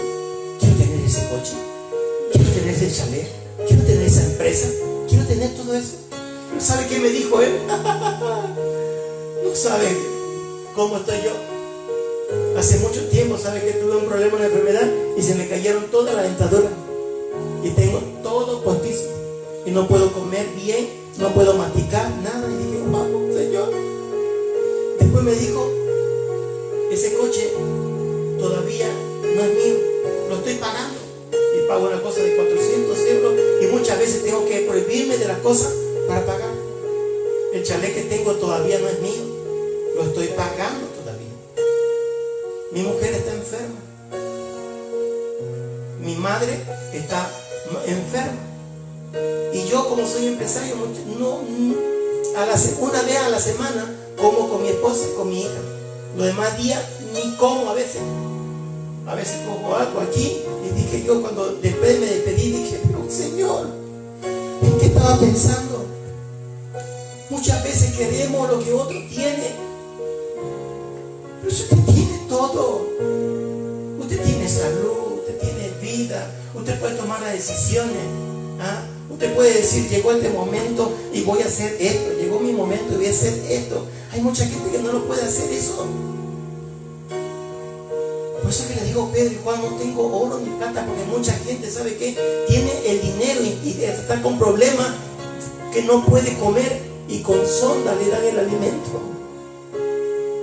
Quiero 0.58 0.76
tener 0.76 1.04
ese 1.04 1.28
coche. 1.28 1.52
Quiero 2.32 2.50
tener 2.52 2.74
ese 2.74 2.90
chalet. 2.90 3.28
Quiero 3.66 3.82
tener 3.82 4.06
esa 4.06 4.24
empresa. 4.24 4.68
Quiero 5.10 5.26
tener 5.26 5.54
todo 5.56 5.74
eso. 5.74 5.96
¿sabe 6.58 6.86
qué 6.88 7.00
me 7.00 7.10
dijo 7.10 7.38
él? 7.42 7.52
no 9.44 9.54
sabe 9.54 9.94
cómo 10.74 10.96
estoy 10.96 11.18
yo. 11.22 12.58
Hace 12.58 12.78
mucho 12.78 13.06
tiempo, 13.08 13.36
sabe 13.36 13.60
que 13.60 13.72
tuve 13.72 13.94
un 13.96 14.06
problema, 14.06 14.36
una 14.36 14.46
enfermedad 14.46 14.88
y 15.18 15.20
se 15.20 15.34
me 15.34 15.46
cayeron 15.46 15.84
todas 15.90 16.14
las 16.14 16.24
dentaduras. 16.24 16.72
Y 17.62 17.68
tengo 17.70 18.00
todo 18.22 18.64
postizo. 18.64 19.04
Y 19.66 19.70
no 19.70 19.86
puedo 19.86 20.10
comer 20.14 20.46
bien, 20.56 21.07
no 21.18 21.28
puedo 21.34 21.54
masticar, 21.54 22.10
nada. 22.22 22.48
Y 22.48 22.64
dije, 22.64 22.82
vamos, 22.86 23.34
Señor. 23.34 23.70
Después 24.98 25.24
me 25.24 25.34
dijo, 25.34 25.70
ese 26.90 27.14
coche 27.14 27.52
todavía 28.38 28.88
no 29.22 29.42
es 29.42 29.54
mío, 29.54 29.74
lo 30.28 30.36
estoy 30.36 30.54
pagando. 30.54 30.98
Y 31.32 31.68
pago 31.68 31.88
una 31.88 32.00
cosa 32.02 32.22
de 32.22 32.36
400 32.36 32.98
euros 32.98 33.34
y 33.60 33.66
muchas 33.66 33.98
veces 33.98 34.24
tengo 34.24 34.46
que 34.46 34.60
prohibirme 34.60 35.18
de 35.18 35.26
las 35.26 35.38
cosas 35.38 35.72
para 36.06 36.24
pagar. 36.24 36.52
El 37.52 37.62
chalet 37.64 37.94
que 37.94 38.02
tengo 38.02 38.32
todavía 38.34 38.78
no 38.78 38.88
es 38.88 39.00
mío, 39.00 39.24
lo 39.96 40.02
estoy 40.04 40.28
pagando 40.28 40.86
todavía. 41.00 41.32
Mi 42.72 42.82
mujer 42.82 43.14
está 43.14 43.32
enferma. 43.32 43.80
Mi 46.00 46.14
madre 46.14 46.60
está 46.92 47.30
enferma. 47.86 48.47
Y 49.52 49.68
yo 49.68 49.88
como 49.88 50.06
soy 50.06 50.26
empresario, 50.26 50.74
no, 51.18 51.40
una 52.80 53.02
vez 53.02 53.16
a 53.16 53.28
la 53.28 53.40
semana 53.40 53.94
como 54.16 54.48
con 54.48 54.62
mi 54.62 54.68
esposa 54.68 55.06
con 55.16 55.28
mi 55.28 55.40
hija. 55.40 55.60
Los 56.16 56.26
demás 56.26 56.56
días 56.58 56.82
ni 57.14 57.34
como 57.36 57.70
a 57.70 57.74
veces. 57.74 58.00
A 59.06 59.14
veces 59.14 59.40
cojo 59.46 59.74
algo 59.74 60.00
aquí 60.00 60.42
y 60.64 60.74
dije 60.74 61.04
yo 61.06 61.22
cuando 61.22 61.56
después 61.62 61.98
me 61.98 62.06
despedí, 62.06 62.52
dije, 62.52 62.80
pero 62.86 63.10
Señor, 63.10 63.68
¿en 64.62 64.78
qué 64.78 64.86
estaba 64.86 65.18
pensando? 65.18 65.86
Muchas 67.30 67.62
veces 67.64 67.94
queremos 67.96 68.50
lo 68.50 68.58
que 68.62 68.72
otro 68.72 68.98
tiene. 69.08 69.54
Pero 71.40 71.54
usted 71.54 71.76
tiene 71.86 72.20
todo. 72.28 72.86
Usted 74.00 74.22
tiene 74.22 74.48
salud, 74.48 75.20
usted 75.20 75.38
tiene 75.38 75.70
vida, 75.80 76.30
usted 76.54 76.78
puede 76.80 76.96
tomar 76.96 77.20
las 77.20 77.32
decisiones. 77.32 77.96
¿ah? 78.60 78.82
Usted 79.10 79.34
puede 79.34 79.54
decir, 79.54 79.88
llegó 79.88 80.12
este 80.12 80.28
momento 80.28 80.92
y 81.12 81.22
voy 81.22 81.40
a 81.40 81.46
hacer 81.46 81.76
esto, 81.80 82.12
llegó 82.20 82.40
mi 82.40 82.52
momento 82.52 82.92
y 82.92 82.96
voy 82.96 83.06
a 83.06 83.10
hacer 83.10 83.32
esto. 83.48 83.86
Hay 84.12 84.20
mucha 84.20 84.46
gente 84.46 84.70
que 84.70 84.78
no 84.78 84.92
lo 84.92 85.06
puede 85.06 85.22
hacer 85.22 85.50
eso. 85.50 85.86
Por 88.42 88.50
eso 88.50 88.68
que 88.68 88.74
le 88.74 88.86
digo, 88.86 89.10
Pedro 89.12 89.32
y 89.32 89.38
Juan, 89.42 89.60
no 89.62 89.76
tengo 89.76 90.22
oro 90.22 90.38
ni 90.40 90.50
plata, 90.50 90.84
porque 90.86 91.04
mucha 91.04 91.32
gente 91.32 91.70
sabe 91.70 91.96
que 91.96 92.16
tiene 92.48 92.72
el 92.86 93.00
dinero 93.00 93.40
y, 93.42 93.82
está 93.82 94.22
con 94.22 94.38
problemas 94.38 94.88
que 95.72 95.82
no 95.82 96.04
puede 96.04 96.36
comer 96.38 96.80
y 97.08 97.20
con 97.20 97.46
sonda 97.46 97.94
le 97.94 98.08
dan 98.08 98.24
el 98.24 98.38
alimento. 98.38 99.02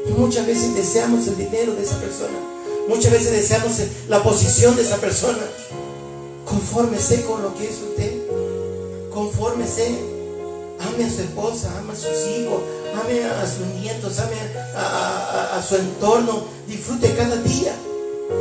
Y 0.08 0.12
muchas 0.12 0.45
veces 0.47 0.75
deseamos 0.75 1.28
el 1.28 1.38
dinero 1.38 1.73
de 1.75 1.84
esa 1.84 1.99
persona. 1.99 2.38
Muchas 2.88 3.12
veces 3.12 3.32
deseamos 3.32 3.71
la 4.08 4.21
posición 4.21 4.75
de 4.75 4.84
esa 4.84 4.97
persona. 4.97 5.41
Confórmese 6.45 7.23
con 7.23 7.41
lo 7.41 7.56
que 7.56 7.67
es 7.67 7.82
usted. 7.82 8.24
Confórmese. 9.15 9.97
Ame 10.78 11.06
a 11.06 11.10
su 11.10 11.21
esposa, 11.21 11.71
ame 11.80 11.93
a 11.93 11.95
sus 11.95 12.28
hijos, 12.28 12.62
ame 13.01 13.23
a 13.23 13.47
sus 13.47 13.65
nietos, 13.82 14.19
ame 14.19 14.36
a, 14.75 15.63
su 15.65 15.78
entorno. 15.78 16.43
Disfrute 16.67 17.15
cada 17.15 17.38
día. 17.38 17.73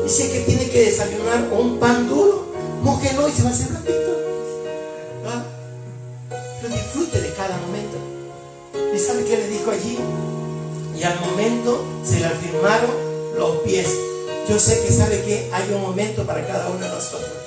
Es 0.05 0.17
que 0.19 0.41
tiene 0.41 0.69
que 0.69 0.87
desayunar 0.87 1.49
un 1.53 1.79
pan 1.79 2.09
duro, 2.09 2.47
mojelo 2.83 3.29
y 3.29 3.33
se 3.33 3.43
va 3.45 3.51
a 3.51 3.53
hacer. 3.53 3.69
¿Ah? 5.29 5.45
Pero 6.61 6.75
disfrute 6.75 7.21
de 7.21 7.33
cada 7.35 7.57
momento. 7.59 7.97
¿Y 8.93 8.99
sabe 8.99 9.25
qué 9.25 9.37
le 9.37 9.49
dijo 9.49 9.71
allí? 9.71 9.97
Y 10.99 11.03
al 11.05 11.21
momento 11.21 11.85
se 12.03 12.19
le 12.19 12.27
afirmaron 12.27 12.91
los 13.39 13.59
pies. 13.59 13.95
Yo 14.49 14.59
sé 14.59 14.83
que 14.85 14.93
sabe 14.93 15.23
que 15.23 15.51
hay 15.53 15.73
un 15.73 15.83
momento 15.83 16.27
para 16.27 16.45
cada 16.45 16.69
uno 16.69 16.81
de 16.81 16.89
nosotros. 16.89 17.44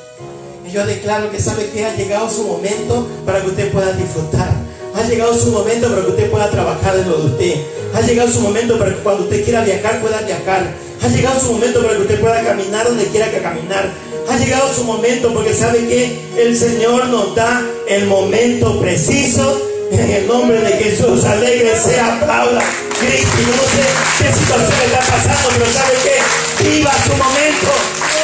Y 0.68 0.72
yo 0.74 0.86
declaro 0.86 1.32
que 1.32 1.40
sabe 1.40 1.70
que 1.70 1.86
ha 1.86 1.96
llegado 1.96 2.30
su 2.30 2.44
momento 2.44 3.08
para 3.26 3.42
que 3.42 3.48
usted 3.48 3.72
pueda 3.72 3.94
disfrutar. 3.94 4.50
Ha 4.96 5.04
llegado 5.04 5.34
su 5.34 5.52
momento 5.52 5.88
para 5.88 6.02
que 6.02 6.10
usted 6.10 6.30
pueda 6.30 6.50
trabajar 6.50 6.98
de 6.98 7.06
lo 7.06 7.18
de 7.18 7.26
usted. 7.28 7.56
Ha 7.94 8.02
llegado 8.02 8.30
su 8.30 8.42
momento 8.42 8.78
para 8.78 8.92
que 8.92 8.98
cuando 8.98 9.24
usted 9.24 9.46
quiera 9.46 9.64
viajar 9.64 10.02
pueda 10.02 10.20
viajar. 10.22 10.68
Ha 11.02 11.08
llegado 11.08 11.40
su 11.40 11.54
momento 11.54 11.82
para 11.82 11.96
que 11.96 12.02
usted 12.02 12.20
pueda 12.20 12.44
caminar 12.44 12.86
donde 12.86 13.06
quiera 13.06 13.32
que 13.32 13.42
caminar. 13.42 13.90
Ha 14.30 14.38
llegado 14.38 14.74
su 14.74 14.84
momento 14.84 15.34
porque 15.34 15.54
sabe 15.54 15.88
que 15.88 16.20
el 16.38 16.58
Señor 16.58 17.06
nos 17.08 17.34
da 17.34 17.64
el 17.88 18.08
momento 18.08 18.80
preciso. 18.82 19.62
En 19.90 20.12
el 20.12 20.28
nombre 20.28 20.60
de 20.60 20.72
Jesús, 20.84 21.24
alegre 21.24 21.74
sea, 21.80 22.18
aplauda, 22.18 22.62
Cristo. 23.00 23.38
no 23.40 23.64
sé 23.64 23.88
qué 24.18 24.34
situación 24.34 24.82
está 24.86 25.00
pasando, 25.00 25.50
pero 25.54 25.72
sabe 25.72 25.94
que 26.04 26.70
viva 26.70 26.92
su 27.06 27.12
momento. 27.12 28.17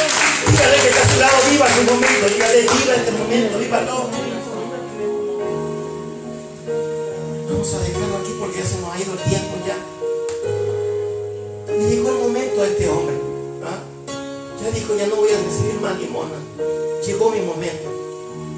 Dígale 0.54 0.76
que 0.82 0.88
está 0.88 1.02
a 1.02 1.08
su 1.08 1.18
lado, 1.18 1.36
viva 1.50 1.66
su 1.66 1.82
momento. 1.82 2.28
Dígale, 2.28 2.60
viva 2.62 2.94
este 2.94 3.10
momento, 3.10 3.58
viva 3.58 3.86
todo. 3.86 4.08
Vamos 7.50 7.74
a 7.74 7.78
dejarlo 7.80 8.16
aquí 8.18 8.32
porque 8.38 8.58
ya 8.60 8.64
se 8.64 8.80
nos 8.80 8.94
ha 8.94 9.00
ido 9.00 9.12
el 9.14 9.18
tiempo 9.18 9.56
ya. 9.66 9.76
Y 11.74 11.90
llegó 11.90 12.08
el 12.10 12.18
momento 12.18 12.62
a 12.62 12.66
este 12.68 12.88
hombre. 12.88 13.16
¿ah? 13.64 13.82
Ya 14.62 14.70
dijo, 14.70 14.94
ya 14.96 15.08
no 15.08 15.16
voy 15.16 15.30
a 15.32 15.42
recibir 15.42 15.80
más 15.80 15.98
limona. 15.98 16.38
Llegó 17.04 17.30
mi 17.32 17.40
momento. 17.40 17.90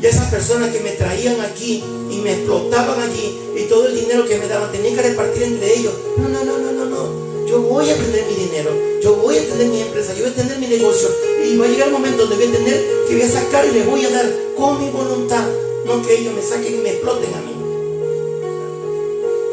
Y 0.03 0.07
esas 0.07 0.31
personas 0.31 0.69
que 0.75 0.81
me 0.81 0.91
traían 0.91 1.41
aquí 1.41 1.83
y 2.11 2.17
me 2.19 2.35
explotaban 2.35 3.01
allí 3.01 3.39
y 3.57 3.63
todo 3.71 3.89
el 3.89 3.97
dinero 3.97 4.27
que 4.27 4.37
me 4.37 4.47
daban, 4.47 4.71
tenía 4.71 4.95
que 4.95 5.01
repartir 5.01 5.45
entre 5.45 5.79
ellos. 5.79 5.95
No, 6.19 6.29
no, 6.29 6.45
no, 6.45 6.59
no, 6.59 6.73
no, 6.73 6.85
no. 6.85 7.26
Yo 7.47 7.61
voy 7.61 7.89
a 7.89 7.95
tener 7.95 8.27
mi 8.27 8.35
dinero, 8.35 8.71
yo 9.01 9.15
voy 9.17 9.39
a 9.39 9.49
tener 9.49 9.69
mi 9.69 9.81
empresa, 9.81 10.13
yo 10.15 10.25
voy 10.25 10.33
a 10.33 10.35
tener 10.35 10.59
mi 10.59 10.67
negocio. 10.67 11.09
Y 11.45 11.57
va 11.57 11.67
a 11.67 11.69
llegar 11.69 11.87
el 11.87 11.93
momento 11.93 12.27
donde 12.27 12.35
voy 12.35 12.47
a 12.47 12.59
tener 12.59 12.87
que 13.07 13.15
voy 13.15 13.23
a 13.23 13.29
sacar 13.29 13.65
y 13.65 13.71
le 13.71 13.85
voy 13.85 14.05
a 14.05 14.11
dar 14.11 14.33
con 14.57 14.83
mi 14.83 14.91
voluntad. 14.91 15.47
No 15.85 16.03
que 16.03 16.19
ellos 16.19 16.35
me 16.35 16.43
saquen 16.43 16.75
y 16.75 16.79
me 16.79 16.91
exploten 16.91 17.33
a 17.35 17.41
mí. 17.43 17.55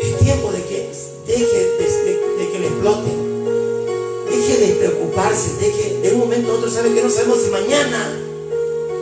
Es 0.01 0.17
tiempo 0.17 0.51
de 0.51 0.63
que 0.63 0.89
deje 1.27 1.43
de, 1.45 2.49
que 2.51 2.59
le 2.59 2.67
exploten. 2.67 3.33
Deje 4.27 4.57
de 4.57 4.73
preocuparse, 4.73 5.51
deje 5.59 5.99
de 6.01 6.13
un 6.13 6.19
momento 6.19 6.51
a 6.51 6.55
otro, 6.55 6.71
sabe 6.71 6.95
que 6.95 7.03
no 7.03 7.09
sabemos 7.11 7.39
si 7.41 7.51
mañana 7.51 8.19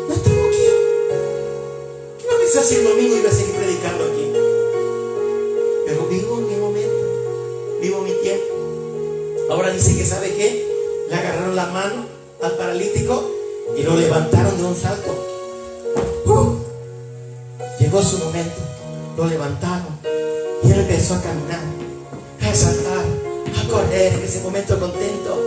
no 0.10 0.14
estamos 0.14 0.48
aquí. 0.50 0.66
¿Qué 2.20 2.28
va 2.28 2.34
a 2.34 2.40
pensar 2.40 2.64
si 2.64 2.76
el 2.76 2.84
domingo 2.84 3.16
iba 3.16 3.30
a 3.30 3.34
seguir 3.34 3.56
predicando 3.56 4.04
aquí? 4.04 4.34
Pero 5.86 6.08
vivo 6.08 6.36
mi 6.38 6.56
momento, 6.58 7.80
vivo 7.82 8.02
mi 8.02 8.12
tiempo. 8.22 8.61
Ahora 9.52 9.70
dice 9.70 9.98
que 9.98 10.06
sabe 10.06 10.34
qué, 10.34 10.66
le 11.10 11.14
agarraron 11.14 11.58
la 11.58 11.66
mano 11.66 12.06
al 12.42 12.54
paralítico 12.54 13.30
y 13.78 13.84
lo 13.84 13.98
levantaron 13.98 14.56
de 14.56 14.64
un 14.64 14.74
salto. 14.74 15.12
¡Uh! 16.26 16.56
Llegó 17.78 18.02
su 18.02 18.20
momento, 18.20 18.62
lo 19.18 19.26
levantaron 19.26 20.00
y 20.64 20.72
él 20.72 20.80
empezó 20.80 21.16
a 21.16 21.22
caminar, 21.22 21.60
a 22.40 22.56
saltar, 22.56 23.04
a 23.60 23.68
correr 23.70 24.14
en 24.14 24.22
ese 24.22 24.40
momento 24.40 24.80
contento. 24.80 25.38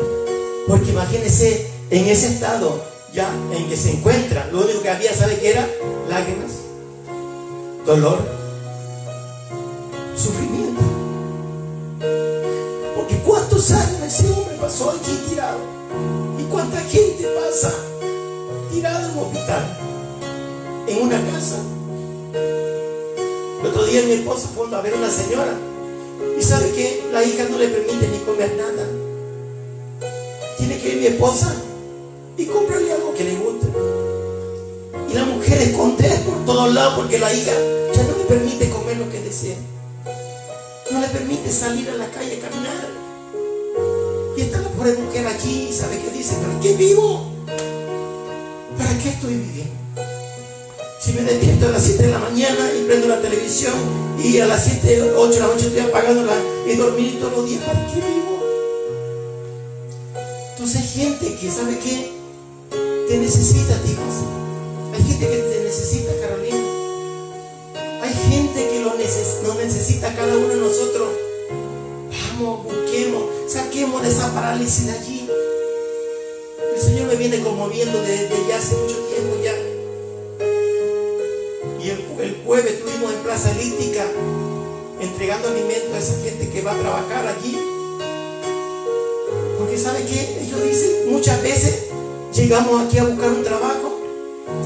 Porque 0.68 0.90
imagínese 0.90 1.70
en 1.88 2.06
ese 2.06 2.26
estado 2.26 2.84
ya 3.14 3.32
en 3.56 3.70
que 3.70 3.76
se 3.76 3.92
encuentra, 3.92 4.50
lo 4.52 4.64
único 4.64 4.82
que 4.82 4.90
había, 4.90 5.14
¿sabe 5.14 5.38
qué 5.38 5.52
era? 5.52 5.66
Lágrimas, 6.10 6.52
dolor, 7.86 8.18
sufrimiento. 10.14 10.63
Pasó 14.64 14.92
aquí 14.92 15.12
tirado. 15.28 15.58
Y 16.38 16.44
cuánta 16.44 16.80
gente 16.80 17.26
pasa 17.38 17.70
tirada 18.72 19.10
en 19.10 19.18
un 19.18 19.24
hospital, 19.24 19.78
en 20.86 21.02
una 21.02 21.20
casa. 21.30 21.58
El 23.60 23.66
otro 23.66 23.84
día 23.84 24.02
mi 24.04 24.12
esposa 24.12 24.48
fue 24.54 24.74
a 24.74 24.80
ver 24.80 24.94
a 24.94 24.96
una 24.96 25.10
señora. 25.10 25.52
Y 26.38 26.42
sabe 26.42 26.70
que 26.70 27.04
la 27.12 27.22
hija 27.22 27.44
no 27.50 27.58
le 27.58 27.68
permite 27.68 28.08
ni 28.08 28.18
comer 28.20 28.56
nada. 28.56 28.88
Tiene 30.56 30.78
que 30.78 30.88
ir 30.88 30.96
mi 30.96 31.06
esposa 31.08 31.54
y 32.38 32.46
comprarle 32.46 32.92
algo 32.92 33.12
que 33.12 33.24
le 33.24 33.36
guste. 33.36 33.66
Y 35.10 35.12
la 35.12 35.24
mujer 35.26 35.60
esconde 35.60 36.08
por 36.26 36.42
todos 36.46 36.72
lados 36.72 36.94
porque 36.96 37.18
la 37.18 37.30
hija 37.34 37.52
ya 37.94 38.02
no 38.02 38.16
le 38.16 38.24
permite 38.24 38.70
comer 38.70 38.96
lo 38.96 39.10
que 39.10 39.20
desea. 39.20 39.56
No 40.90 41.00
le 41.00 41.08
permite 41.08 41.52
salir 41.52 41.90
a 41.90 41.96
la 41.96 42.06
calle 42.06 42.38
a 42.38 42.48
caminar. 42.48 42.93
Y 44.36 44.40
está 44.40 44.60
la 44.60 44.68
pobre 44.68 44.94
mujer 44.94 45.26
allí, 45.26 45.72
¿sabe 45.72 46.00
qué 46.00 46.16
dice? 46.16 46.34
¿Para 46.36 46.60
qué 46.60 46.74
vivo? 46.74 47.30
¿Para 48.76 48.98
qué 48.98 49.10
estoy 49.10 49.34
viviendo? 49.34 49.74
Si 51.00 51.12
me 51.12 51.22
despierto 51.22 51.66
a 51.66 51.70
las 51.70 51.82
7 51.82 52.02
de 52.02 52.10
la 52.10 52.18
mañana 52.18 52.70
y 52.76 52.84
prendo 52.84 53.08
la 53.08 53.20
televisión 53.20 53.74
y 54.22 54.38
a 54.38 54.46
las 54.46 54.64
7, 54.64 55.12
8 55.16 55.32
de 55.32 55.40
la 55.40 55.46
noche 55.46 55.66
estoy 55.66 55.80
apagándola 55.80 56.32
y 56.66 56.76
dormir 56.76 57.20
todos 57.20 57.36
los 57.36 57.48
días, 57.48 57.62
¿para 57.62 57.86
qué 57.86 57.96
vivo? 57.96 58.24
Entonces 60.52 60.80
hay 60.80 60.88
gente 60.88 61.36
que 61.36 61.50
sabe 61.50 61.78
que 61.78 62.14
te 63.08 63.18
necesita, 63.18 63.74
hijos. 63.84 64.24
Hay 64.94 65.02
gente 65.02 65.28
que 65.28 65.36
te 65.36 65.64
necesita, 65.64 66.12
Carolina. 66.20 66.56
Hay 68.02 68.14
gente 68.30 68.68
que 68.68 68.80
lo, 68.80 68.94
necesita 68.94 70.14
cada 70.14 70.36
uno 70.36 70.48
de 70.48 70.56
nosotros. 70.56 71.08
Vamos, 72.38 72.66
de 74.00 74.08
esa 74.08 74.32
parálisis 74.34 74.86
de 74.86 74.92
allí. 74.92 75.28
El 76.74 76.80
Señor 76.80 77.06
me 77.06 77.16
viene 77.16 77.40
conmoviendo 77.40 78.00
desde 78.02 78.34
ya 78.48 78.56
hace 78.56 78.74
mucho 78.76 78.96
tiempo 79.06 79.36
ya. 79.42 79.54
Y 81.82 81.90
el, 81.90 82.36
jueves 82.44 82.72
estuvimos 82.72 83.12
en 83.12 83.18
Plaza 83.20 83.50
Elíptica 83.52 84.04
entregando 85.00 85.48
alimento 85.48 85.94
a 85.94 85.98
esa 85.98 86.14
gente 86.22 86.48
que 86.48 86.62
va 86.62 86.72
a 86.72 86.78
trabajar 86.78 87.26
allí. 87.26 87.58
Porque 89.58 89.78
sabe 89.78 90.04
que 90.04 90.42
ellos 90.42 90.62
dicen, 90.62 91.10
muchas 91.10 91.42
veces 91.42 91.84
llegamos 92.34 92.82
aquí 92.82 92.98
a 92.98 93.04
buscar 93.04 93.30
un 93.30 93.44
trabajo 93.44 94.00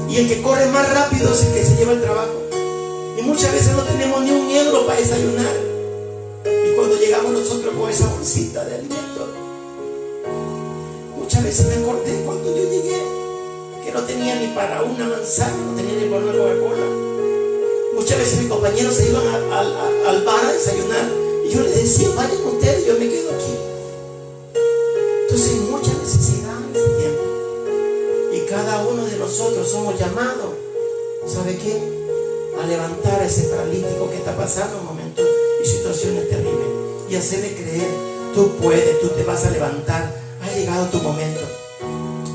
y 0.09 0.17
el 0.17 0.27
que 0.27 0.41
corre 0.41 0.65
más 0.67 0.91
rápido 0.93 1.31
es 1.31 1.43
el 1.43 1.53
que 1.53 1.63
se 1.63 1.75
lleva 1.75 1.93
el 1.93 2.01
trabajo. 2.01 2.43
Y 3.17 3.21
muchas 3.21 3.53
veces 3.53 3.73
no 3.73 3.83
tenemos 3.83 4.21
ni 4.23 4.31
un 4.31 4.49
euro 4.49 4.87
para 4.87 4.99
desayunar. 4.99 5.68
Nosotros 7.49 7.73
con 7.79 7.89
esa 7.89 8.07
bolsita 8.13 8.63
de 8.63 8.75
alimento, 8.75 9.25
muchas 11.17 11.43
veces 11.43 11.65
me 11.65 11.83
acordé 11.83 12.21
cuando 12.23 12.55
yo 12.55 12.63
llegué 12.63 13.01
que 13.83 13.91
no 13.91 14.01
tenía 14.03 14.35
ni 14.35 14.53
para 14.53 14.83
una 14.83 15.07
manzana, 15.07 15.57
no 15.57 15.75
tenía 15.75 15.95
ni 15.95 16.09
para 16.09 16.25
una 16.25 16.31
Coca-Cola. 16.31 16.85
Muchas 17.95 18.19
veces 18.19 18.41
mis 18.41 18.49
compañeros 18.49 18.93
se 18.93 19.09
iban 19.09 19.25
al 19.25 20.23
bar 20.25 20.45
a 20.45 20.53
desayunar 20.53 21.09
y 21.43 21.49
yo 21.49 21.61
les 21.63 21.75
decía, 21.75 22.09
vayan 22.15 22.45
ustedes, 22.45 22.85
yo 22.85 22.93
me 22.99 23.09
quedo 23.09 23.31
aquí. 23.31 23.55
Entonces 25.23 25.51
hay 25.51 25.59
mucha 25.71 25.91
necesidad 25.91 26.53
en 26.69 26.75
ese 26.75 26.89
tiempo. 27.01 27.23
Y 28.31 28.39
cada 28.47 28.87
uno 28.87 29.05
de 29.07 29.17
nosotros 29.17 29.67
somos 29.67 29.99
llamados, 29.99 30.53
¿sabe 31.25 31.57
qué? 31.57 31.81
A 32.61 32.67
levantar 32.67 33.21
a 33.21 33.25
ese 33.25 33.45
paralítico 33.45 34.07
que 34.11 34.17
está 34.17 34.37
pasando 34.37 34.83
momentos 34.83 35.25
y 35.63 35.67
situaciones 35.67 36.29
terribles. 36.29 36.58
Y 37.09 37.15
hacerle 37.15 37.55
creer, 37.55 37.89
tú 38.35 38.51
puedes, 38.61 39.01
tú 39.01 39.07
te 39.09 39.23
vas 39.23 39.43
a 39.43 39.49
levantar. 39.49 40.13
Ha 40.43 40.55
llegado 40.55 40.85
tu 40.87 40.99
momento. 40.99 41.41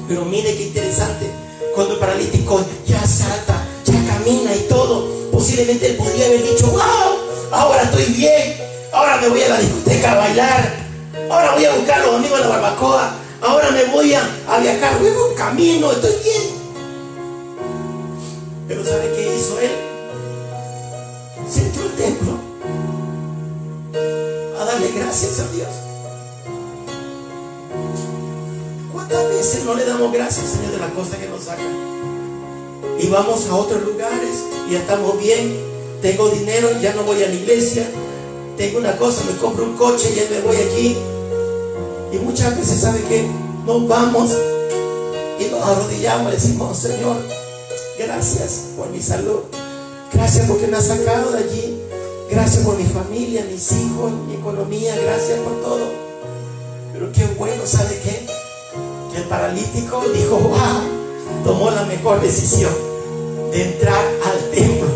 Pero 0.09 0.25
mire 0.25 0.57
qué 0.57 0.65
interesante. 0.65 1.31
Cuando 1.75 1.95
el 1.95 2.01
paralítico 2.01 2.65
ya 2.87 3.05
salta, 3.07 3.65
ya 3.85 4.05
camina 4.13 4.55
y 4.55 4.67
todo, 4.69 5.31
posiblemente 5.31 5.91
él 5.91 5.97
podría 5.97 6.27
haber 6.27 6.43
dicho, 6.43 6.67
wow, 6.69 7.19
ahora 7.53 7.83
estoy 7.83 8.05
bien, 8.15 8.57
ahora 8.93 9.17
me 9.19 9.29
voy 9.29 9.43
a 9.43 9.49
la 9.49 9.59
discoteca 9.59 10.13
a 10.13 10.15
bailar, 10.17 10.77
ahora 11.31 11.55
voy 11.55 11.65
a 11.65 11.75
buscar 11.75 12.01
a 12.01 12.07
los 12.07 12.15
amigos 12.17 12.39
de 12.39 12.45
la 12.45 12.51
barbacoa, 12.51 13.15
ahora 13.43 13.71
me 13.71 13.85
voy 13.87 14.15
a, 14.15 14.59
viajar, 14.61 15.01
luego 15.01 15.35
camino, 15.35 15.91
estoy 15.91 16.15
bien. 16.23 16.43
Pero 18.69 18.85
¿sabe 18.85 19.13
qué 19.17 19.37
hizo 19.37 19.59
él? 19.59 19.73
Se 21.51 21.61
entró 21.63 21.83
al 21.83 21.91
templo 21.91 22.39
a 23.95 24.24
darle 24.75 24.93
gracias 24.93 25.41
a 25.41 25.49
Dios. 25.53 25.69
¿Cuántas 28.93 29.29
veces 29.29 29.65
no 29.65 29.75
le 29.75 29.85
damos 29.85 30.13
gracias, 30.13 30.47
Señor, 30.51 30.73
de 30.73 30.79
las 30.79 30.93
cosas 30.93 31.19
que 31.19 31.29
nos 31.29 31.45
sacan? 31.45 31.95
y 32.99 33.09
vamos 33.09 33.47
a 33.49 33.55
otros 33.57 33.83
lugares 33.83 34.45
y 34.71 34.77
estamos 34.77 35.19
bien, 35.19 35.55
tengo 36.01 36.29
dinero, 36.31 36.69
ya 36.81 36.95
no 36.95 37.03
voy 37.03 37.23
a 37.23 37.29
la 37.29 37.35
iglesia, 37.35 37.87
tengo 38.57 38.79
una 38.79 38.97
cosa, 38.97 39.25
me 39.25 39.37
compro 39.39 39.65
un 39.65 39.77
coche, 39.77 40.11
y 40.13 40.17
ya 40.17 40.23
me 40.31 40.41
voy 40.41 40.57
aquí. 40.57 40.97
Y 42.13 42.17
muchas 42.19 42.57
veces, 42.57 42.81
¿sabe 42.81 43.03
que 43.03 43.27
Nos 43.67 43.89
vamos 43.89 44.31
y 45.41 45.45
nos 45.51 45.63
arrodillamos 45.63 46.33
y 46.33 46.37
decimos, 46.37 46.79
Señor, 46.79 47.17
gracias 47.99 48.67
por 48.77 48.89
mi 48.89 49.03
salud, 49.03 49.41
gracias 50.13 50.47
porque 50.49 50.67
me 50.67 50.77
has 50.77 50.87
sacado 50.87 51.33
de 51.33 51.39
allí, 51.39 51.84
gracias 52.31 52.65
por 52.65 52.77
mi 52.77 52.85
familia, 52.85 53.47
mis 53.51 53.73
hijos, 53.73 54.13
mi 54.27 54.35
economía, 54.35 54.95
gracias 54.97 55.39
por 55.41 55.61
todo. 55.61 55.87
Pero 56.93 57.13
qué 57.13 57.27
bueno, 57.39 57.67
¿sabe 57.67 57.99
qué? 58.03 58.27
Que 59.13 59.19
el 59.19 59.25
paralítico 59.25 60.03
dijo, 60.13 60.37
wow 60.37 61.05
tomó 61.45 61.71
la 61.71 61.85
mejor 61.85 62.21
decisión 62.21 62.73
de 63.53 63.63
entrar 63.63 64.05
al 64.25 64.51
templo, 64.51 64.89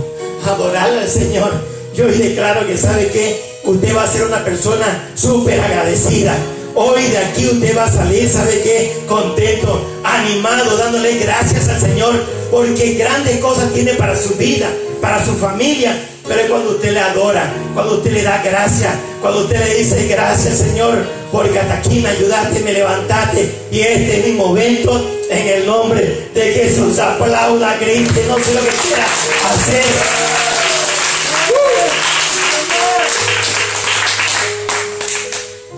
adorarle 0.46 1.00
al 1.00 1.08
Señor. 1.08 1.52
Yo 1.94 2.06
declaro 2.06 2.66
que 2.66 2.76
sabe 2.76 3.08
que 3.08 3.40
usted 3.64 3.94
va 3.94 4.04
a 4.04 4.06
ser 4.06 4.26
una 4.26 4.44
persona 4.44 5.10
súper 5.14 5.60
agradecida. 5.60 6.36
Hoy 6.74 7.02
de 7.02 7.18
aquí 7.18 7.46
usted 7.46 7.76
va 7.76 7.84
a 7.84 7.92
salir, 7.92 8.28
¿sabe 8.28 8.60
qué? 8.62 9.02
Contento, 9.08 9.84
animado, 10.04 10.76
dándole 10.76 11.18
gracias 11.18 11.68
al 11.68 11.80
Señor, 11.80 12.14
porque 12.50 12.94
grandes 12.94 13.38
cosas 13.38 13.72
tiene 13.72 13.94
para 13.94 14.16
su 14.16 14.34
vida, 14.34 14.68
para 15.00 15.24
su 15.24 15.34
familia. 15.34 15.92
Pero 16.28 16.40
es 16.42 16.50
cuando 16.50 16.70
usted 16.72 16.92
le 16.92 17.00
adora, 17.00 17.50
cuando 17.72 17.94
usted 17.96 18.12
le 18.12 18.22
da 18.22 18.42
gracias, 18.42 18.94
cuando 19.22 19.40
usted 19.40 19.58
le 19.58 19.74
dice 19.76 20.06
gracias 20.08 20.58
Señor, 20.58 20.98
porque 21.32 21.58
hasta 21.58 21.78
aquí 21.78 22.00
me 22.00 22.10
ayudaste, 22.10 22.60
me 22.60 22.72
levantaste. 22.74 23.50
Y 23.72 23.80
este 23.80 24.20
es 24.20 24.26
mi 24.26 24.32
momento 24.32 25.10
en 25.30 25.48
el 25.48 25.66
nombre 25.66 26.28
de 26.34 26.52
Jesús. 26.52 26.98
Aplauda, 26.98 27.78
grite, 27.78 28.26
no 28.28 28.38
sé 28.38 28.54
lo 28.54 28.60
que 28.60 28.76
quiera 28.76 29.06
hacer. 29.50 29.84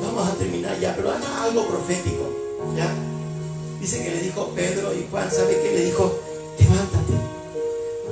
Vamos 0.02 0.28
a 0.28 0.34
terminar 0.34 0.80
ya, 0.80 0.96
pero 0.96 1.10
haga 1.12 1.44
algo 1.44 1.68
profético. 1.68 2.28
¿Ya? 2.76 2.88
Dice 3.80 4.02
que 4.02 4.10
le 4.10 4.22
dijo 4.22 4.52
Pedro 4.56 4.92
y 4.94 5.06
Juan, 5.10 5.30
¿sabe 5.30 5.60
qué? 5.62 5.78
Le 5.78 5.84
dijo, 5.84 6.20
levántate. 6.58 7.12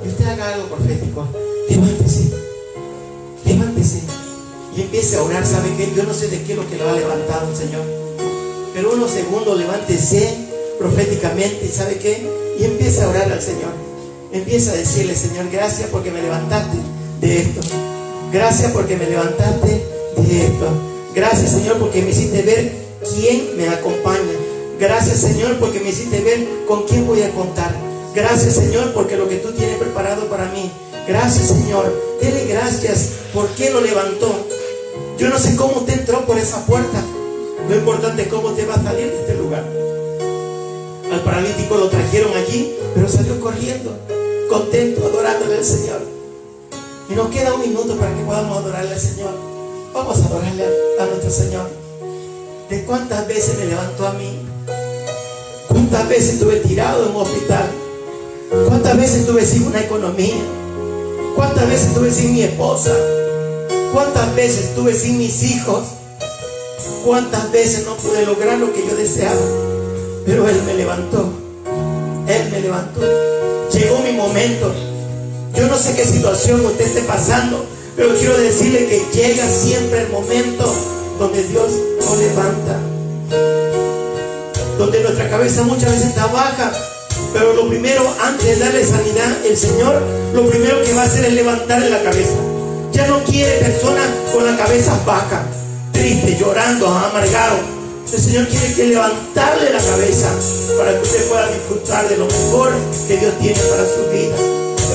Y 0.05 0.07
usted 0.07 0.25
haga 0.25 0.53
algo 0.53 0.67
profético. 0.67 1.27
Levántese. 1.79 2.23
Levántese. 3.45 3.99
Y 4.75 4.81
empiece 4.81 5.15
a 5.15 5.23
orar. 5.23 5.45
¿Sabe 5.45 5.69
qué? 5.77 5.89
Yo 5.95 6.03
no 6.03 6.13
sé 6.13 6.27
de 6.27 6.41
qué 6.43 6.53
es 6.53 6.57
lo 6.57 6.69
que 6.69 6.77
lo 6.77 6.89
ha 6.89 6.93
levantado 6.93 7.49
el 7.49 7.55
Señor. 7.55 7.83
Pero 8.73 8.93
unos 8.93 9.11
segundos 9.11 9.57
levántese 9.57 10.35
proféticamente. 10.77 11.65
¿Y 11.65 11.69
sabe 11.69 11.95
qué? 11.95 12.21
Y 12.59 12.65
empiece 12.65 13.01
a 13.01 13.09
orar 13.09 13.31
al 13.31 13.41
Señor. 13.41 13.71
Empieza 14.31 14.71
a 14.71 14.75
decirle, 14.75 15.15
Señor, 15.15 15.45
gracias 15.51 15.89
porque 15.89 16.11
me 16.11 16.21
levantaste 16.21 16.77
de 17.21 17.41
esto. 17.41 17.61
Gracias 18.31 18.71
porque 18.73 18.95
me 18.95 19.09
levantaste 19.09 19.67
de 20.17 20.45
esto. 20.45 20.67
Gracias, 21.15 21.51
Señor, 21.51 21.77
porque 21.79 22.01
me 22.01 22.11
hiciste 22.11 22.41
ver 22.43 22.71
quién 23.15 23.57
me 23.57 23.69
acompaña. 23.69 24.19
Gracias, 24.79 25.19
Señor, 25.19 25.57
porque 25.59 25.79
me 25.79 25.89
hiciste 25.89 26.19
ver 26.21 26.47
con 26.67 26.83
quién 26.83 27.07
voy 27.07 27.23
a 27.23 27.31
contar. 27.31 27.88
Gracias, 28.13 28.55
Señor, 28.55 28.93
porque 28.93 29.15
lo 29.15 29.29
que 29.29 29.37
tú 29.37 29.51
tienes 29.51 29.77
preparado 29.77 30.25
para 30.25 30.45
mí. 30.45 30.71
Gracias, 31.07 31.47
Señor. 31.47 31.93
Dele 32.21 32.45
gracias 32.45 33.11
porque 33.33 33.69
lo 33.69 33.81
levantó. 33.81 34.33
Yo 35.17 35.29
no 35.29 35.37
sé 35.37 35.55
cómo 35.55 35.79
usted 35.79 35.99
entró 35.99 36.25
por 36.25 36.37
esa 36.37 36.65
puerta. 36.65 37.03
Lo 37.67 37.75
importante 37.75 38.23
es 38.23 38.27
cómo 38.29 38.49
usted 38.49 38.67
va 38.67 38.75
a 38.75 38.83
salir 38.83 39.11
de 39.11 39.19
este 39.19 39.35
lugar. 39.35 39.63
Al 41.11 41.21
paralítico 41.21 41.77
lo 41.77 41.89
trajeron 41.89 42.35
allí, 42.35 42.75
pero 42.95 43.07
salió 43.07 43.39
corriendo, 43.39 43.91
contento, 44.49 45.05
adorándole 45.05 45.57
al 45.57 45.65
Señor. 45.65 46.01
Y 47.09 47.13
nos 47.13 47.29
queda 47.29 47.53
un 47.53 47.61
minuto 47.61 47.95
para 47.95 48.15
que 48.15 48.23
podamos 48.23 48.57
adorarle 48.57 48.93
al 48.93 48.99
Señor. 48.99 49.31
Vamos 49.93 50.21
a 50.21 50.25
adorarle 50.25 50.65
a 50.99 51.05
nuestro 51.05 51.29
Señor. 51.31 51.69
¿De 52.69 52.83
cuántas 52.85 53.27
veces 53.27 53.57
me 53.57 53.65
levantó 53.65 54.07
a 54.07 54.13
mí? 54.13 54.39
¿Cuántas 55.67 56.07
veces 56.07 56.33
estuve 56.35 56.57
tirado 56.57 57.05
en 57.05 57.15
un 57.15 57.21
hospital? 57.21 57.69
¿Cuántas 58.49 58.97
veces 58.97 59.19
estuve 59.21 59.45
sin 59.45 59.67
una 59.67 59.79
economía? 59.79 60.41
¿Cuántas 61.35 61.69
veces 61.69 61.87
estuve 61.89 62.11
sin 62.11 62.33
mi 62.33 62.41
esposa? 62.41 62.91
¿Cuántas 63.93 64.35
veces 64.35 64.65
estuve 64.65 64.93
sin 64.95 65.19
mis 65.19 65.43
hijos? 65.43 65.83
¿Cuántas 67.05 67.51
veces 67.51 67.85
no 67.85 67.95
pude 67.95 68.25
lograr 68.25 68.57
lo 68.57 68.73
que 68.73 68.87
yo 68.87 68.95
deseaba? 68.95 69.39
Pero 70.25 70.49
Él 70.49 70.63
me 70.65 70.73
levantó. 70.73 71.31
Él 72.27 72.49
me 72.51 72.61
levantó. 72.61 73.01
Llegó 73.71 73.99
mi 73.99 74.13
momento. 74.13 74.73
Yo 75.55 75.67
no 75.67 75.77
sé 75.77 75.95
qué 75.95 76.05
situación 76.05 76.65
usted 76.65 76.85
esté 76.85 77.01
pasando, 77.01 77.63
pero 77.95 78.15
quiero 78.15 78.35
decirle 78.37 78.87
que 78.87 79.05
llega 79.13 79.47
siempre 79.47 80.01
el 80.01 80.09
momento 80.09 80.73
donde 81.19 81.43
Dios 81.43 81.71
nos 81.99 82.17
levanta. 82.17 82.79
Donde 84.79 85.03
nuestra 85.03 85.29
cabeza 85.29 85.63
muchas 85.63 85.91
veces 85.91 86.07
está 86.07 86.25
baja, 86.27 86.71
pero 87.33 87.53
lo 87.53 87.67
primero, 87.67 88.01
antes 88.21 88.45
de 88.45 88.55
darle 88.57 88.83
sanidad, 88.83 89.45
el 89.45 89.57
Señor, 89.57 90.01
lo 90.33 90.49
primero 90.49 90.81
que 90.83 90.93
va 90.93 91.03
a 91.03 91.05
hacer 91.05 91.25
es 91.25 91.33
levantarle 91.33 91.89
la 91.89 92.01
cabeza. 92.01 92.35
Ya 92.91 93.07
no 93.07 93.23
quiere 93.23 93.57
personas 93.59 94.07
con 94.33 94.45
la 94.45 94.57
cabeza 94.57 94.99
baja, 95.05 95.45
triste, 95.91 96.37
llorando, 96.39 96.87
amargado. 96.87 97.57
El 98.11 98.19
Señor 98.19 98.47
quiere 98.47 98.73
que 98.73 98.85
levantarle 98.87 99.71
la 99.71 99.79
cabeza 99.79 100.29
para 100.77 100.93
que 100.93 101.01
usted 101.01 101.29
pueda 101.29 101.47
disfrutar 101.51 102.09
de 102.09 102.17
lo 102.17 102.25
mejor 102.25 102.71
que 103.07 103.17
Dios 103.17 103.33
tiene 103.39 103.59
para 103.59 103.83
su 103.85 104.09
vida. 104.11 104.35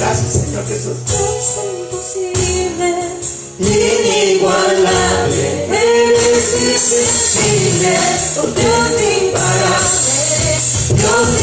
Gracias, 0.00 0.32
Señor 0.32 0.66
Jesús. 0.66 0.96
Dios 10.92 11.40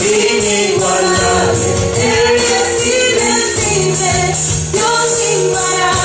inigualable, 0.00 1.66
Eres 1.96 2.86
invencible, 2.86 4.14
Dios 4.72 5.10
imparable, 5.34 5.99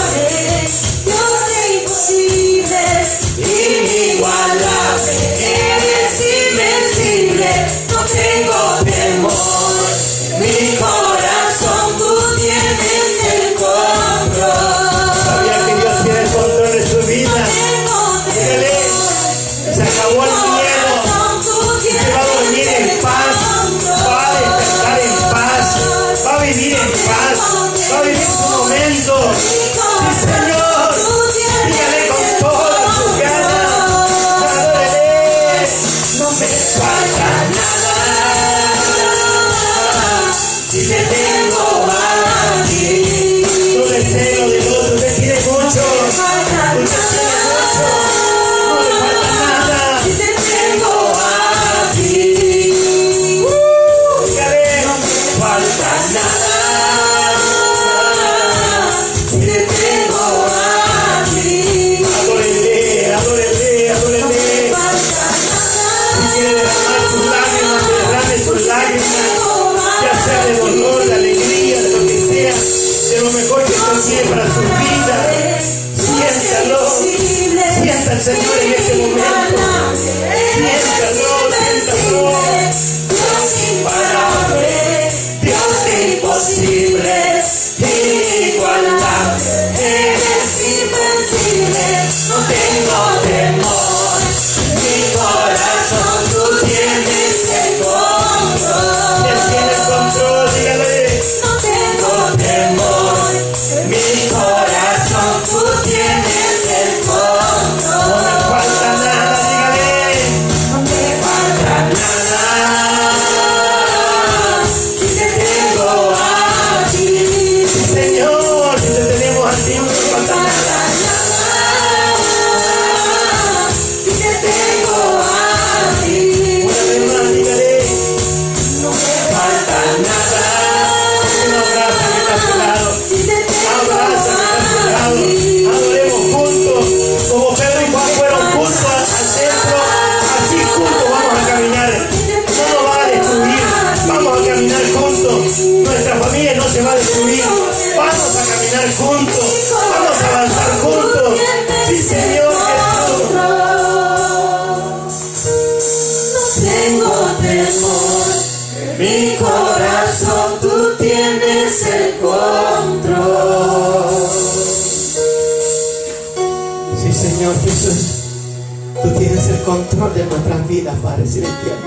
control 169.76 170.14
de 170.14 170.26
nuestras 170.26 170.68
vidas, 170.70 170.96
Padre 171.04 171.28
Celestial. 171.28 171.78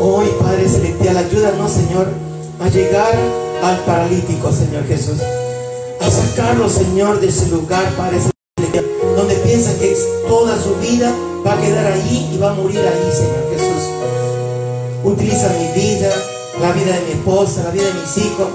Hoy, 0.00 0.26
Padre 0.40 0.68
Celestial, 0.68 1.16
ayúdanos, 1.16 1.70
Señor, 1.70 2.08
a 2.58 2.68
llegar 2.68 3.14
al 3.62 3.78
paralítico, 3.84 4.50
Señor 4.50 4.86
Jesús. 4.88 5.20
A 6.00 6.10
sacarlo, 6.10 6.68
Señor, 6.68 7.20
de 7.20 7.28
ese 7.28 7.48
lugar, 7.50 7.84
Padre 7.96 8.18
Celestial, 8.18 8.86
donde 9.16 9.36
piensa 9.36 9.78
que 9.78 9.96
toda 10.26 10.60
su 10.60 10.74
vida 10.76 11.14
va 11.46 11.52
a 11.52 11.60
quedar 11.60 11.86
allí 11.92 12.28
y 12.34 12.38
va 12.38 12.50
a 12.50 12.54
morir 12.54 12.80
ahí, 12.80 13.12
Señor 13.12 13.46
Jesús. 13.52 13.88
Utiliza 15.04 15.48
mi 15.50 15.80
vida, 15.80 16.10
la 16.60 16.72
vida 16.72 16.92
de 16.92 17.04
mi 17.06 17.12
esposa, 17.12 17.62
la 17.64 17.70
vida 17.70 17.84
de 17.84 17.94
mis 17.94 18.18
hijos. 18.18 18.48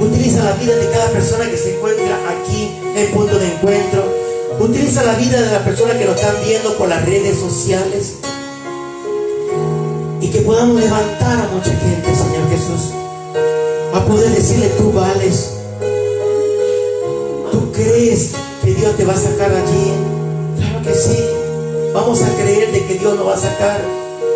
Utiliza 0.00 0.42
la 0.42 0.52
vida 0.54 0.74
de 0.74 0.90
cada 0.90 1.08
persona 1.10 1.48
que 1.48 1.56
se 1.56 1.76
encuentra 1.76 2.18
aquí 2.30 2.68
en 2.96 3.12
punto 3.12 3.38
de 3.38 3.46
encuentro. 3.46 4.31
Utiliza 4.62 5.02
la 5.02 5.14
vida 5.14 5.40
de 5.40 5.50
las 5.50 5.62
personas 5.62 5.96
que 5.96 6.04
nos 6.04 6.14
están 6.14 6.36
viendo 6.46 6.78
por 6.78 6.88
las 6.88 7.04
redes 7.04 7.36
sociales. 7.36 8.14
Y 10.20 10.28
que 10.28 10.40
podamos 10.42 10.80
levantar 10.80 11.40
a 11.40 11.48
mucha 11.52 11.72
gente, 11.72 12.14
Señor 12.14 12.48
Jesús. 12.48 12.92
A 13.92 14.04
poder 14.06 14.30
decirle, 14.30 14.68
tú 14.78 14.92
vales. 14.92 15.54
¿Tú 17.50 17.72
crees 17.72 18.30
que 18.64 18.72
Dios 18.72 18.96
te 18.96 19.04
va 19.04 19.14
a 19.14 19.16
sacar 19.16 19.50
allí? 19.50 19.92
Claro 20.56 20.82
que 20.84 20.94
sí. 20.94 21.18
Vamos 21.92 22.22
a 22.22 22.28
creer 22.36 22.70
de 22.70 22.86
que 22.86 22.94
Dios 23.00 23.16
nos 23.16 23.26
va 23.26 23.34
a 23.34 23.38
sacar, 23.38 23.80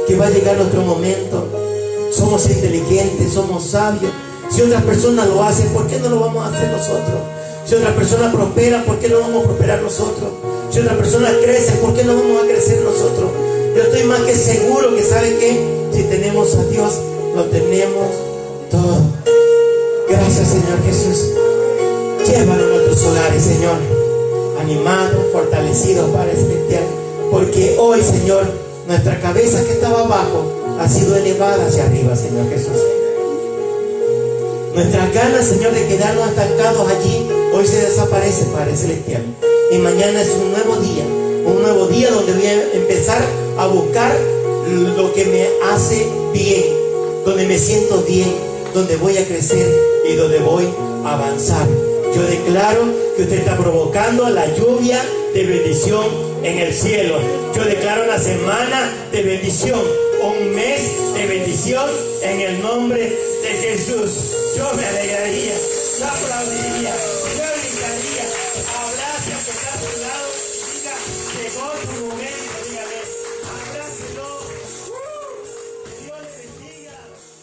que 0.09 0.17
va 0.17 0.27
a 0.27 0.31
llegar 0.31 0.57
nuestro 0.57 0.83
momento. 0.83 1.47
Somos 2.11 2.51
inteligentes, 2.51 3.33
somos 3.33 3.63
sabios. 3.63 4.11
Si 4.51 4.63
otras 4.63 4.83
personas 4.85 5.27
lo 5.29 5.43
hacen, 5.43 5.69
¿por 5.69 5.87
qué 5.87 5.99
no 5.99 6.09
lo 6.09 6.21
vamos 6.21 6.45
a 6.45 6.57
hacer 6.57 6.71
nosotros? 6.71 7.21
Si 7.67 7.75
otras 7.75 7.95
personas 7.95 8.35
prosperan, 8.35 8.85
¿por 8.85 8.99
qué 8.99 9.09
no 9.09 9.21
vamos 9.21 9.43
a 9.43 9.47
prosperar 9.49 9.83
nosotros? 9.83 10.31
Si 10.71 10.81
otras 10.81 10.97
personas 10.97 11.33
crecen, 11.43 11.79
¿por 11.79 11.95
qué 11.95 12.05
no 12.05 12.15
vamos 12.15 12.45
a 12.45 12.47
crecer 12.47 12.81
nosotros? 12.83 13.31
Yo 13.77 13.83
estoy 13.83 14.05
más 14.05 14.21
que 14.21 14.35
seguro 14.35 14.95
que 14.95 15.03
sabe 15.03 15.37
que 15.37 15.89
si 15.93 16.03
tenemos 16.05 16.55
a 16.55 16.65
Dios, 16.65 16.95
lo 17.35 17.45
tenemos 17.45 18.07
todo. 18.71 18.99
Gracias 20.09 20.49
Señor 20.49 20.83
Jesús. 20.87 21.33
Llévalo 22.27 22.65
a 22.65 22.69
nuestros 22.69 23.05
hogares, 23.05 23.43
Señor. 23.43 23.77
Animado, 24.61 25.29
fortalecido, 25.33 26.07
Padre 26.09 26.37
Celestial. 26.37 26.85
Porque 27.31 27.77
hoy, 27.79 28.01
Señor, 28.03 28.47
nuestra 28.87 29.21
cabeza 29.21 29.63
que 29.65 29.73
estaba 29.73 30.01
abajo 30.01 30.53
ha 30.81 30.89
sido 30.89 31.17
elevada 31.17 31.67
hacia 31.67 31.85
arriba, 31.85 32.17
Señor 32.17 32.49
Jesús. 32.49 32.96
Nuestras 34.77 35.11
ganas, 35.15 35.47
Señor, 35.47 35.73
de 35.73 35.87
quedarnos 35.87 36.29
estancados 36.29 36.87
allí, 36.87 37.27
hoy 37.55 37.67
se 37.67 37.81
desaparece, 37.81 38.45
Padre 38.53 38.77
Celestial. 38.77 39.23
Y 39.73 39.79
mañana 39.79 40.21
es 40.21 40.29
un 40.33 40.53
nuevo 40.53 40.77
día, 40.77 41.03
un 41.47 41.63
nuevo 41.63 41.87
día 41.87 42.11
donde 42.11 42.35
voy 42.35 42.45
a 42.45 42.73
empezar 42.75 43.25
a 43.57 43.69
buscar 43.69 44.15
lo 44.99 45.15
que 45.15 45.25
me 45.25 45.49
hace 45.73 46.07
bien, 46.35 46.65
donde 47.25 47.47
me 47.47 47.57
siento 47.57 48.03
bien, 48.03 48.31
donde 48.75 48.97
voy 48.97 49.17
a 49.17 49.27
crecer 49.27 49.67
y 50.07 50.15
donde 50.15 50.41
voy 50.41 50.69
a 51.07 51.15
avanzar. 51.15 51.67
Yo 52.15 52.23
declaro 52.25 52.85
que 53.17 53.23
usted 53.23 53.39
está 53.39 53.57
provocando 53.57 54.29
la 54.29 54.47
lluvia 54.57 55.03
de 55.33 55.43
bendición 55.43 56.05
en 56.43 56.59
el 56.59 56.75
cielo. 56.75 57.17
Yo 57.55 57.65
declaro 57.65 58.05
una 58.05 58.19
semana 58.19 58.93
de 59.11 59.23
bendición, 59.23 59.81
un 60.23 60.55
mes 60.55 61.15
de 61.15 61.27
bendición 61.27 61.89
en 62.21 62.41
el 62.43 62.61
nombre 62.61 63.19
de 63.43 63.49
Jesús. 63.49 64.46
Yo 64.57 64.73
me 64.73 64.87
alegraría, 64.87 65.55
yo 65.99 66.07
aplaudiría. 66.07 66.76